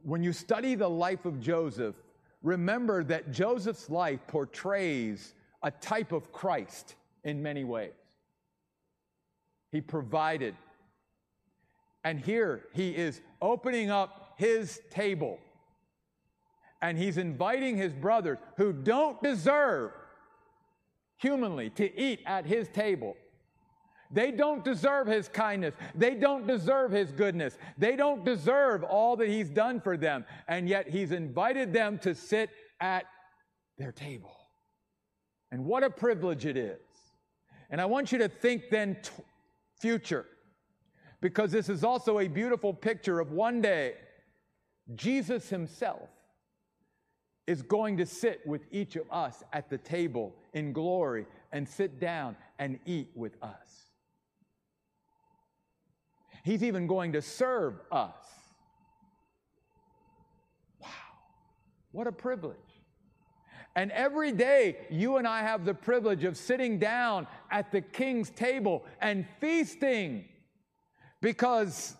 When 0.02 0.22
you 0.22 0.32
study 0.32 0.74
the 0.74 0.88
life 0.88 1.26
of 1.26 1.38
Joseph, 1.38 1.94
remember 2.42 3.04
that 3.04 3.30
Joseph's 3.30 3.90
life 3.90 4.20
portrays 4.26 5.34
a 5.62 5.70
type 5.70 6.12
of 6.12 6.32
Christ 6.32 6.94
in 7.24 7.42
many 7.42 7.64
ways. 7.64 7.92
He 9.70 9.82
provided. 9.82 10.56
And 12.04 12.18
here 12.18 12.62
he 12.72 12.96
is 12.96 13.20
opening 13.42 13.90
up 13.90 14.32
his 14.38 14.80
table. 14.88 15.38
And 16.80 16.96
he's 16.96 17.18
inviting 17.18 17.76
his 17.76 17.92
brothers 17.92 18.38
who 18.56 18.72
don't 18.72 19.22
deserve 19.22 19.90
humanly 21.18 21.68
to 21.70 22.00
eat 22.00 22.20
at 22.24 22.46
his 22.46 22.66
table. 22.68 23.14
They 24.12 24.32
don't 24.32 24.64
deserve 24.64 25.06
his 25.06 25.28
kindness. 25.28 25.74
They 25.94 26.14
don't 26.14 26.46
deserve 26.46 26.90
his 26.90 27.12
goodness. 27.12 27.56
They 27.78 27.94
don't 27.94 28.24
deserve 28.24 28.82
all 28.82 29.16
that 29.16 29.28
he's 29.28 29.48
done 29.48 29.80
for 29.80 29.96
them. 29.96 30.24
And 30.48 30.68
yet 30.68 30.88
he's 30.88 31.12
invited 31.12 31.72
them 31.72 31.98
to 32.00 32.14
sit 32.14 32.50
at 32.80 33.04
their 33.78 33.92
table. 33.92 34.36
And 35.52 35.64
what 35.64 35.84
a 35.84 35.90
privilege 35.90 36.44
it 36.44 36.56
is. 36.56 36.78
And 37.70 37.80
I 37.80 37.86
want 37.86 38.10
you 38.10 38.18
to 38.18 38.28
think 38.28 38.64
then 38.70 38.96
t- 39.02 39.10
future, 39.78 40.26
because 41.20 41.52
this 41.52 41.68
is 41.68 41.84
also 41.84 42.18
a 42.18 42.26
beautiful 42.26 42.74
picture 42.74 43.20
of 43.20 43.30
one 43.30 43.60
day 43.60 43.94
Jesus 44.96 45.48
himself 45.48 46.08
is 47.46 47.62
going 47.62 47.96
to 47.96 48.06
sit 48.06 48.44
with 48.46 48.62
each 48.70 48.96
of 48.96 49.04
us 49.10 49.42
at 49.52 49.70
the 49.70 49.78
table 49.78 50.34
in 50.52 50.72
glory 50.72 51.26
and 51.52 51.68
sit 51.68 52.00
down 52.00 52.36
and 52.58 52.78
eat 52.86 53.10
with 53.14 53.36
us. 53.42 53.89
He's 56.42 56.62
even 56.62 56.86
going 56.86 57.12
to 57.12 57.22
serve 57.22 57.74
us. 57.92 58.14
Wow, 60.80 60.88
what 61.92 62.06
a 62.06 62.12
privilege. 62.12 62.56
And 63.76 63.92
every 63.92 64.32
day, 64.32 64.78
you 64.90 65.16
and 65.16 65.26
I 65.26 65.42
have 65.42 65.64
the 65.64 65.74
privilege 65.74 66.24
of 66.24 66.36
sitting 66.36 66.78
down 66.78 67.26
at 67.50 67.70
the 67.70 67.80
king's 67.80 68.30
table 68.30 68.84
and 69.00 69.26
feasting. 69.40 70.24
Because, 71.20 71.94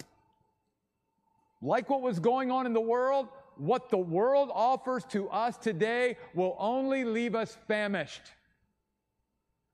like 1.63 1.89
what 1.89 2.03
was 2.03 2.19
going 2.19 2.51
on 2.51 2.67
in 2.67 2.73
the 2.73 2.81
world, 2.81 3.29
what 3.57 3.91
the 3.91 3.99
world 3.99 4.51
offers 4.53 5.05
to 5.11 5.29
us 5.29 5.57
today 5.59 6.17
will 6.35 6.57
only 6.59 7.05
leave 7.05 7.35
us 7.35 7.57
famished. 7.69 8.33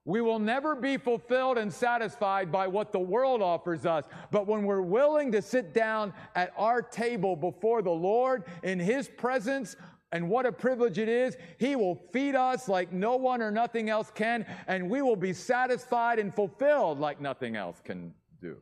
We 0.07 0.21
will 0.21 0.39
never 0.39 0.77
be 0.77 0.97
fulfilled 0.97 1.59
and 1.59 1.71
satisfied 1.71 2.53
by 2.53 2.69
what 2.69 2.93
the 2.93 3.01
world 3.01 3.43
offers 3.43 3.85
us. 3.85 4.05
But 4.31 4.47
when 4.47 4.63
we're 4.63 4.81
willing 4.81 5.33
to 5.33 5.43
sit 5.43 5.75
down 5.75 6.15
at 6.37 6.53
our 6.57 6.81
table 6.81 7.35
before 7.35 7.83
the 7.83 7.91
Lord 7.91 8.45
in 8.63 8.79
His 8.79 9.09
presence, 9.09 9.75
and 10.13 10.31
what 10.31 10.47
a 10.47 10.53
privilege 10.53 10.99
it 10.99 11.09
is, 11.09 11.37
He 11.59 11.75
will 11.75 11.97
feed 12.13 12.37
us 12.37 12.69
like 12.69 12.93
no 12.93 13.17
one 13.17 13.43
or 13.43 13.51
nothing 13.51 13.91
else 13.91 14.13
can, 14.15 14.47
and 14.69 14.89
we 14.89 15.03
will 15.03 15.17
be 15.17 15.33
satisfied 15.33 16.21
and 16.21 16.33
fulfilled 16.33 17.01
like 17.01 17.21
nothing 17.21 17.57
else 17.57 17.83
can 17.85 18.15
do 18.41 18.57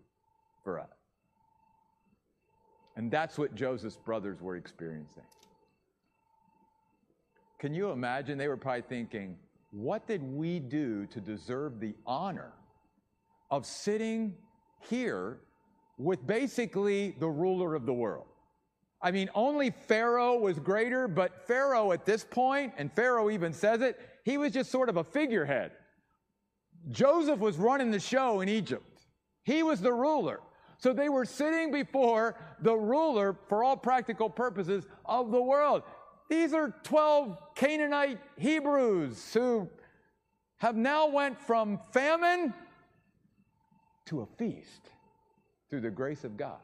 for 0.65 0.81
us. 0.81 0.89
And 2.97 3.11
that's 3.11 3.37
what 3.37 3.55
Joseph's 3.55 3.99
brothers 3.99 4.41
were 4.41 4.57
experiencing. 4.57 5.25
Can 7.59 7.75
you 7.75 7.91
imagine? 7.91 8.39
They 8.39 8.49
were 8.49 8.57
probably 8.57 8.83
thinking, 8.89 9.37
what 9.75 10.07
did 10.07 10.23
we 10.23 10.61
do 10.61 11.05
to 11.07 11.21
deserve 11.21 11.81
the 11.81 11.95
honor 12.07 12.53
of 13.51 13.67
sitting 13.67 14.35
here 14.89 15.41
with 15.99 16.25
basically 16.25 17.17
the 17.19 17.29
ruler 17.29 17.75
of 17.75 17.85
the 17.85 17.93
world? 17.93 18.27
I 19.03 19.11
mean, 19.11 19.29
only 19.35 19.71
Pharaoh 19.71 20.39
was 20.39 20.61
greater, 20.61 21.09
but 21.09 21.47
Pharaoh 21.47 21.91
at 21.91 22.07
this 22.07 22.25
point, 22.25 22.73
and 22.79 22.91
Pharaoh 22.93 23.31
even 23.31 23.53
says 23.53 23.81
it, 23.81 23.99
he 24.25 24.39
was 24.39 24.53
just 24.53 24.71
sort 24.71 24.89
of 24.89 24.97
a 24.97 25.05
figurehead. 25.05 25.73
Joseph 26.93 27.41
was 27.41 27.57
running 27.57 27.91
the 27.91 27.99
show 27.99 28.43
in 28.43 28.49
Egypt, 28.49 29.07
he 29.43 29.65
was 29.65 29.81
the 29.81 29.93
ruler. 29.93 30.41
So 30.79 30.93
they 30.93 31.09
were 31.09 31.25
sitting 31.25 31.73
before 31.73 32.37
the 32.61 32.75
ruler, 32.75 33.37
for 33.49 33.65
all 33.65 33.77
practical 33.77 34.29
purposes, 34.29 34.87
of 35.05 35.31
the 35.31 35.41
world. 35.41 35.83
These 36.29 36.55
are 36.55 36.75
12 36.85 37.55
Canaanite 37.55 38.19
Hebrews 38.39 39.33
who 39.35 39.69
have 40.59 40.77
now 40.77 41.07
went 41.07 41.39
from 41.39 41.79
famine 41.93 42.55
to 44.07 44.21
a 44.23 44.27
feast 44.27 44.91
through 45.69 45.81
the 45.81 45.91
grace 45.91 46.25
of 46.25 46.37
God. 46.37 46.61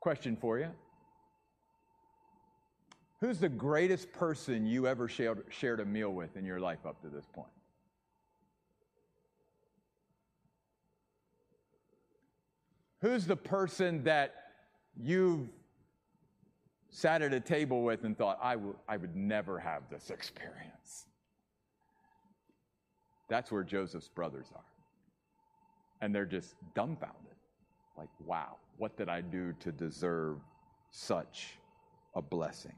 Question 0.00 0.36
for 0.36 0.58
you. 0.58 0.70
Who's 3.20 3.40
the 3.40 3.48
greatest 3.48 4.12
person 4.12 4.66
you 4.66 4.86
ever 4.86 5.08
shared, 5.08 5.44
shared 5.50 5.80
a 5.80 5.84
meal 5.84 6.10
with 6.10 6.36
in 6.36 6.44
your 6.44 6.60
life 6.60 6.86
up 6.86 7.00
to 7.02 7.08
this 7.08 7.26
point? 7.32 7.48
Who's 13.00 13.26
the 13.26 13.36
person 13.36 14.04
that 14.04 14.47
you've 15.00 15.48
sat 16.90 17.22
at 17.22 17.32
a 17.32 17.40
table 17.40 17.82
with 17.82 18.04
and 18.04 18.16
thought, 18.16 18.38
I, 18.42 18.54
w- 18.54 18.76
I 18.88 18.96
would 18.96 19.14
never 19.14 19.58
have 19.58 19.82
this 19.90 20.10
experience? 20.10 21.06
That's 23.28 23.52
where 23.52 23.62
Joseph's 23.62 24.08
brothers 24.08 24.46
are. 24.54 24.62
And 26.00 26.14
they're 26.14 26.24
just 26.26 26.54
dumbfounded. 26.74 27.34
Like, 27.96 28.08
wow, 28.24 28.56
what 28.78 28.96
did 28.96 29.08
I 29.08 29.20
do 29.20 29.52
to 29.60 29.72
deserve 29.72 30.38
such 30.90 31.58
a 32.14 32.22
blessing? 32.22 32.74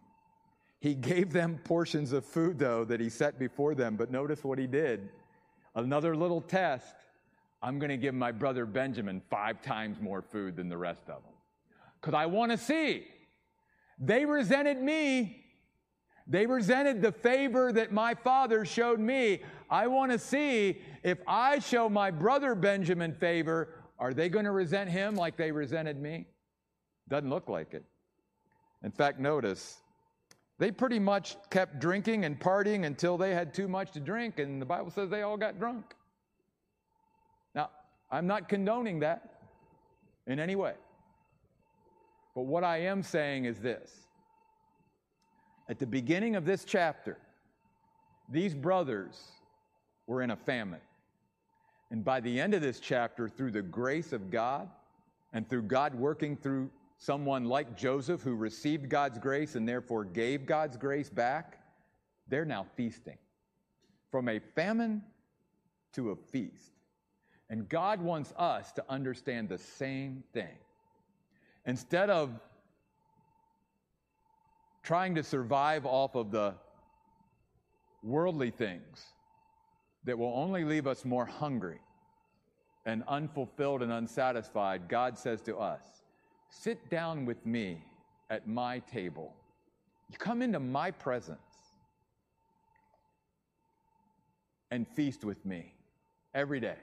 He 0.81 0.95
gave 0.95 1.31
them 1.33 1.59
portions 1.62 2.12
of 2.12 2.25
food, 2.25 2.59
though, 2.59 2.85
that 2.85 3.01
he 3.01 3.11
set 3.11 3.39
before 3.39 3.75
them. 3.75 3.97
But 3.97 4.11
notice 4.11 4.43
what 4.43 4.59
he 4.59 4.66
did. 4.66 5.11
Another 5.75 6.16
little 6.16 6.41
test. 6.41 6.97
I'm 7.62 7.79
going 7.79 7.91
to 7.91 7.99
give 7.99 8.14
my 8.14 8.33
brother 8.33 8.64
Benjamin 8.64 9.21
five 9.31 9.61
times 9.61 10.01
more 10.01 10.23
food 10.23 10.57
than 10.57 10.71
the 10.71 10.79
rest 10.79 11.03
of 11.03 11.23
them. 11.23 11.30
Because 12.01 12.14
I 12.14 12.26
want 12.26 12.53
to 12.53 12.59
see. 12.59 13.07
They 13.98 14.24
resented 14.24 14.80
me. 14.80 15.44
They 16.26 16.46
resented 16.46 17.03
the 17.03 17.12
favor 17.12 17.72
that 17.72 17.92
my 17.92 18.14
father 18.14 18.64
showed 18.64 19.01
me. 19.01 19.42
I 19.68 19.88
want 19.88 20.12
to 20.12 20.18
see 20.18 20.80
if 21.03 21.18
I 21.26 21.59
show 21.59 21.88
my 21.88 22.11
brother 22.11 22.55
Benjamin 22.55 23.12
favor, 23.12 23.74
are 23.98 24.14
they 24.14 24.28
going 24.28 24.44
to 24.44 24.53
resent 24.53 24.88
him 24.88 25.16
like 25.16 25.36
they 25.36 25.53
resented 25.53 26.01
me? 26.01 26.26
Doesn't 27.09 27.28
look 27.28 27.48
like 27.48 27.74
it. 27.74 27.84
In 28.82 28.90
fact, 28.90 29.18
notice 29.18 29.78
they 30.59 30.70
pretty 30.70 30.98
much 30.98 31.36
kept 31.51 31.80
drinking 31.80 32.24
and 32.24 32.38
partying 32.38 32.86
until 32.86 33.18
they 33.18 33.34
had 33.34 33.53
too 33.53 33.66
much 33.66 33.92
to 33.92 34.01
drink, 34.01 34.38
and 34.38 34.61
the 34.61 34.66
Bible 34.66 34.90
says 34.90 35.11
they 35.11 35.22
all 35.22 35.36
got 35.36 35.59
drunk. 35.59 35.94
Now, 37.55 37.70
I'm 38.11 38.26
not 38.26 38.48
condoning 38.48 39.01
that 39.01 39.40
in 40.26 40.38
any 40.38 40.57
way. 40.57 40.74
But 42.41 42.47
what 42.47 42.64
I 42.64 42.78
am 42.78 43.03
saying 43.03 43.45
is 43.45 43.59
this 43.59 43.91
at 45.68 45.78
the 45.78 45.86
beginning 45.86 46.36
of 46.36 46.47
this 46.47 46.64
chapter, 46.64 47.18
these 48.30 48.55
brothers 48.55 49.32
were 50.07 50.22
in 50.22 50.30
a 50.30 50.36
famine. 50.36 50.80
And 51.91 52.03
by 52.03 52.18
the 52.20 52.41
end 52.41 52.55
of 52.55 52.62
this 52.62 52.80
chapter, 52.80 53.28
through 53.28 53.51
the 53.51 53.61
grace 53.61 54.14
of 54.14 54.30
God 54.30 54.70
and 55.34 55.47
through 55.47 55.64
God 55.64 55.95
working 55.95 56.34
through 56.34 56.70
someone 56.97 57.45
like 57.45 57.76
Joseph 57.76 58.22
who 58.22 58.34
received 58.34 58.88
God's 58.88 59.18
grace 59.18 59.55
and 59.55 59.68
therefore 59.68 60.07
gave 60.07 60.47
God's 60.47 60.78
grace 60.78 61.11
back, 61.11 61.62
they're 62.26 62.47
now 62.47 62.64
feasting. 62.74 63.18
From 64.11 64.30
a 64.30 64.38
famine 64.38 65.03
to 65.93 66.12
a 66.12 66.16
feast. 66.16 66.72
And 67.51 67.68
God 67.68 68.01
wants 68.01 68.32
us 68.38 68.72
to 68.72 68.84
understand 68.88 69.51
the 69.51 69.59
same 69.59 70.24
thing. 70.32 70.57
Instead 71.66 72.11
of 72.11 72.30
trying 74.82 75.14
to 75.14 75.22
survive 75.22 75.84
off 75.84 76.14
of 76.14 76.30
the 76.30 76.54
worldly 78.02 78.50
things 78.50 79.04
that 80.04 80.18
will 80.18 80.32
only 80.34 80.64
leave 80.64 80.86
us 80.86 81.04
more 81.04 81.26
hungry 81.26 81.80
and 82.86 83.04
unfulfilled 83.08 83.82
and 83.82 83.92
unsatisfied, 83.92 84.88
God 84.88 85.18
says 85.18 85.42
to 85.42 85.56
us, 85.58 85.82
Sit 86.48 86.88
down 86.90 87.26
with 87.26 87.44
me 87.46 87.84
at 88.30 88.48
my 88.48 88.80
table. 88.80 89.34
You 90.11 90.18
come 90.18 90.42
into 90.42 90.58
my 90.58 90.90
presence 90.90 91.38
and 94.70 94.88
feast 94.88 95.24
with 95.24 95.44
me 95.44 95.74
every 96.34 96.58
day. 96.58 96.78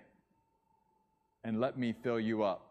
And 1.43 1.59
let 1.59 1.77
me 1.77 1.93
fill 2.03 2.19
you 2.19 2.43
up 2.43 2.66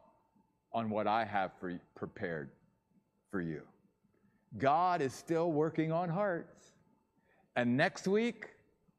on 0.72 0.90
what 0.90 1.06
I 1.06 1.24
have 1.24 1.52
for, 1.58 1.78
prepared 1.94 2.50
for 3.30 3.40
you. 3.40 3.62
God 4.58 5.00
is 5.00 5.12
still 5.12 5.52
working 5.52 5.92
on 5.92 6.08
hearts. 6.08 6.72
And 7.56 7.76
next 7.76 8.06
week, 8.06 8.48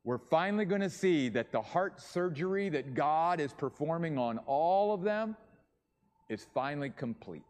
we're 0.03 0.17
finally 0.17 0.65
going 0.65 0.81
to 0.81 0.89
see 0.89 1.29
that 1.29 1.51
the 1.51 1.61
heart 1.61 2.01
surgery 2.01 2.69
that 2.69 2.93
God 2.93 3.39
is 3.39 3.53
performing 3.53 4.17
on 4.17 4.37
all 4.39 4.93
of 4.93 5.01
them 5.01 5.35
is 6.29 6.47
finally 6.53 6.89
complete. 6.89 7.43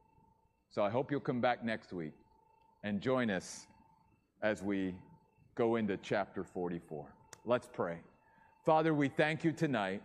So 0.69 0.83
I 0.83 0.89
hope 0.89 1.11
you'll 1.11 1.19
come 1.19 1.41
back 1.41 1.63
next 1.63 1.93
week 1.93 2.13
and 2.83 3.01
join 3.01 3.29
us 3.29 3.67
as 4.41 4.61
we 4.61 4.95
go 5.55 5.75
into 5.75 5.97
chapter 5.97 6.43
44. 6.43 7.05
Let's 7.45 7.69
pray. 7.71 7.97
Father, 8.65 8.93
we 8.93 9.07
thank 9.07 9.43
you 9.43 9.51
tonight 9.51 10.01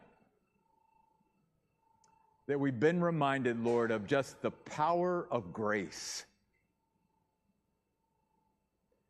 that 2.46 2.58
we've 2.58 2.80
been 2.80 3.02
reminded, 3.02 3.62
Lord, 3.62 3.90
of 3.90 4.06
just 4.06 4.40
the 4.42 4.50
power 4.50 5.26
of 5.30 5.52
grace. 5.52 6.24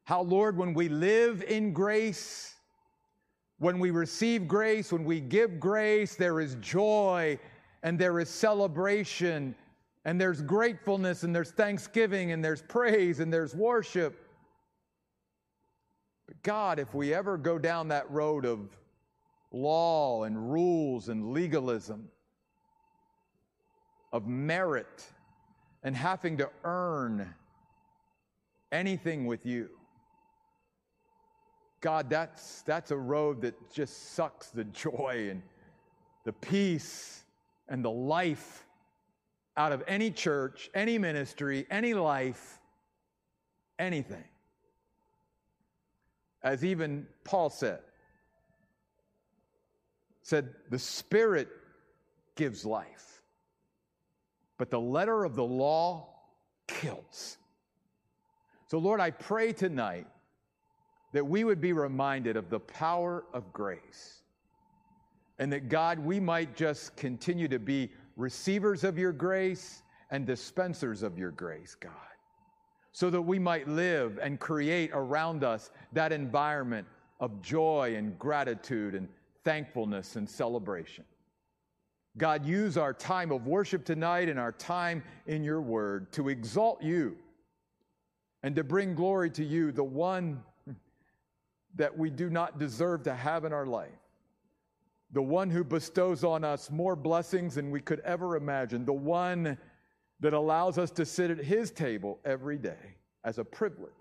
How, 0.05 0.23
Lord, 0.23 0.57
when 0.57 0.75
we 0.75 0.89
live 0.89 1.43
in 1.43 1.73
grace, 1.73 2.55
when 3.59 3.79
we 3.79 3.91
receive 3.91 4.49
grace, 4.49 4.93
when 4.93 5.05
we 5.05 5.21
give 5.21 5.61
grace, 5.61 6.17
there 6.17 6.41
is 6.41 6.57
joy 6.57 7.39
and 7.83 7.99
there 7.99 8.19
is 8.21 8.29
celebration 8.29 9.55
and 10.05 10.21
there's 10.21 10.43
gratefulness 10.43 11.23
and 11.23 11.35
there's 11.35 11.53
thanksgiving 11.53 12.33
and 12.33 12.45
there's 12.45 12.63
praise 12.63 13.21
and 13.21 13.33
there's 13.33 13.55
worship. 13.55 14.29
But 16.27 16.43
God, 16.43 16.79
if 16.79 16.93
we 16.93 17.15
ever 17.15 17.39
go 17.39 17.59
down 17.59 17.89
that 17.89 18.11
road 18.11 18.45
of 18.45 18.77
law 19.53 20.25
and 20.25 20.51
rules 20.53 21.09
and 21.09 21.33
legalism, 21.33 22.09
of 24.13 24.27
merit 24.27 25.05
and 25.83 25.97
having 25.97 26.37
to 26.39 26.51
earn 26.65 27.35
anything 28.71 29.27
with 29.27 29.47
you, 29.47 29.69
God, 31.81 32.09
that's, 32.09 32.63
that's 32.63 32.93
a 32.93 32.97
road 32.97 33.43
that 33.43 33.73
just 33.73 34.15
sucks 34.15 34.51
the 34.51 34.65
joy 34.65 35.29
and 35.31 35.43
the 36.25 36.33
peace 36.33 37.25
and 37.69 37.85
the 37.85 37.91
life 37.91 38.65
out 39.57 39.73
of 39.73 39.83
any 39.89 40.11
church, 40.11 40.71
any 40.75 40.97
ministry, 40.97 41.67
any 41.71 41.93
life, 41.93 42.61
anything. 43.79 44.25
As 46.43 46.65
even 46.65 47.07
Paul 47.25 47.51
said, 47.51 47.81
said, 50.23 50.55
the 50.71 50.79
Spirit 50.79 51.49
gives 52.37 52.65
life, 52.65 53.12
but 54.59 54.71
the 54.71 54.81
letter 54.81 55.25
of 55.25 55.35
the 55.35 55.45
law 55.45 56.09
kills. 56.67 57.39
So, 58.67 58.79
Lord, 58.79 59.01
I 59.01 59.11
pray 59.11 59.53
tonight 59.53 60.07
that 61.13 61.27
we 61.27 61.45
would 61.45 61.61
be 61.61 61.73
reminded 61.73 62.37
of 62.37 62.49
the 62.49 62.61
power 62.61 63.25
of 63.33 63.53
grace. 63.53 64.23
And 65.39 65.53
that 65.53 65.69
God, 65.69 65.99
we 65.99 66.21
might 66.21 66.57
just 66.57 66.97
continue 66.97 67.49
to 67.49 67.59
be 67.59 67.91
receivers 68.17 68.85
of 68.85 68.99
your 68.99 69.13
grace 69.13 69.83
and 70.11 70.27
dispensers 70.27 71.03
of 71.03 71.19
your 71.19 71.31
grace, 71.31 71.75
God, 71.75 71.93
so 72.93 73.11
that 73.11 73.21
we 73.21 73.39
might 73.39 73.67
live 73.67 74.19
and 74.23 74.39
create 74.39 74.91
around 74.93 75.43
us 75.43 75.71
that 75.93 76.13
environment 76.13 76.87
of 77.19 77.41
joy 77.43 77.95
and 77.97 78.19
gratitude 78.19 78.95
and 78.95 79.09
thankfulness 79.45 80.17
and 80.17 80.29
celebration. 80.29 81.05
God, 82.19 82.45
use 82.45 82.77
our 82.77 82.93
time 82.93 83.33
of 83.33 83.47
worship 83.47 83.85
tonight 83.85 84.29
and 84.29 84.39
our 84.39 84.53
time 84.53 85.03
in 85.27 85.43
your 85.43 85.61
word 85.61 86.13
to 86.13 86.29
exalt 86.29 86.83
you 86.83 87.17
and 88.43 88.55
to 88.57 88.65
bring 88.65 88.95
glory 88.95 89.31
to 89.31 89.45
you, 89.45 89.73
the 89.73 89.85
one 89.85 90.43
that 91.77 91.97
we 91.97 92.11
do 92.11 92.29
not 92.29 92.59
deserve 92.59 93.03
to 93.05 93.15
have 93.15 93.45
in 93.45 93.53
our 93.53 93.67
life 93.67 93.89
the 95.13 95.23
one 95.23 95.51
who 95.51 95.63
bestows 95.63 96.25
on 96.25 96.43
us 96.43 96.71
more 96.71 96.97
blessings 96.97 97.55
than 97.55 97.71
we 97.71 97.81
could 97.81 98.01
ever 98.01 98.37
imagine, 98.37 98.85
the 98.85 98.93
one 98.93 99.59
that 100.21 100.33
allows 100.33 100.79
us 100.79 100.91
to 100.93 101.05
sit 101.05 101.31
at 101.31 101.39
his 101.39 101.71
table 101.71 102.19
every 102.25 102.57
day 102.57 102.97
as 103.25 103.39
a 103.39 103.45
privilege. 103.45 103.93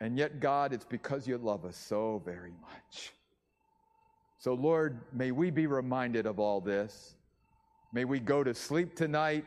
And 0.00 0.18
yet, 0.18 0.40
God, 0.40 0.72
it's 0.72 0.84
because 0.84 1.26
you 1.26 1.38
love 1.38 1.64
us 1.64 1.76
so 1.76 2.22
very 2.24 2.52
much. 2.62 3.12
So, 4.40 4.54
Lord, 4.54 4.98
may 5.12 5.32
we 5.32 5.50
be 5.50 5.66
reminded 5.66 6.24
of 6.24 6.38
all 6.38 6.62
this. 6.62 7.14
May 7.92 8.06
we 8.06 8.18
go 8.18 8.42
to 8.42 8.54
sleep 8.54 8.96
tonight 8.96 9.44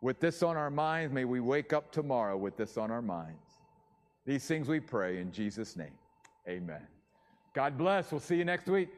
with 0.00 0.18
this 0.18 0.42
on 0.42 0.56
our 0.56 0.68
minds. 0.68 1.14
May 1.14 1.24
we 1.24 1.38
wake 1.38 1.72
up 1.72 1.92
tomorrow 1.92 2.36
with 2.36 2.56
this 2.56 2.76
on 2.76 2.90
our 2.90 3.00
minds. 3.00 3.38
These 4.26 4.44
things 4.44 4.66
we 4.66 4.80
pray 4.80 5.20
in 5.20 5.30
Jesus' 5.30 5.76
name. 5.76 5.96
Amen. 6.48 6.82
God 7.54 7.78
bless. 7.78 8.10
We'll 8.10 8.20
see 8.20 8.34
you 8.34 8.44
next 8.44 8.66
week. 8.66 8.88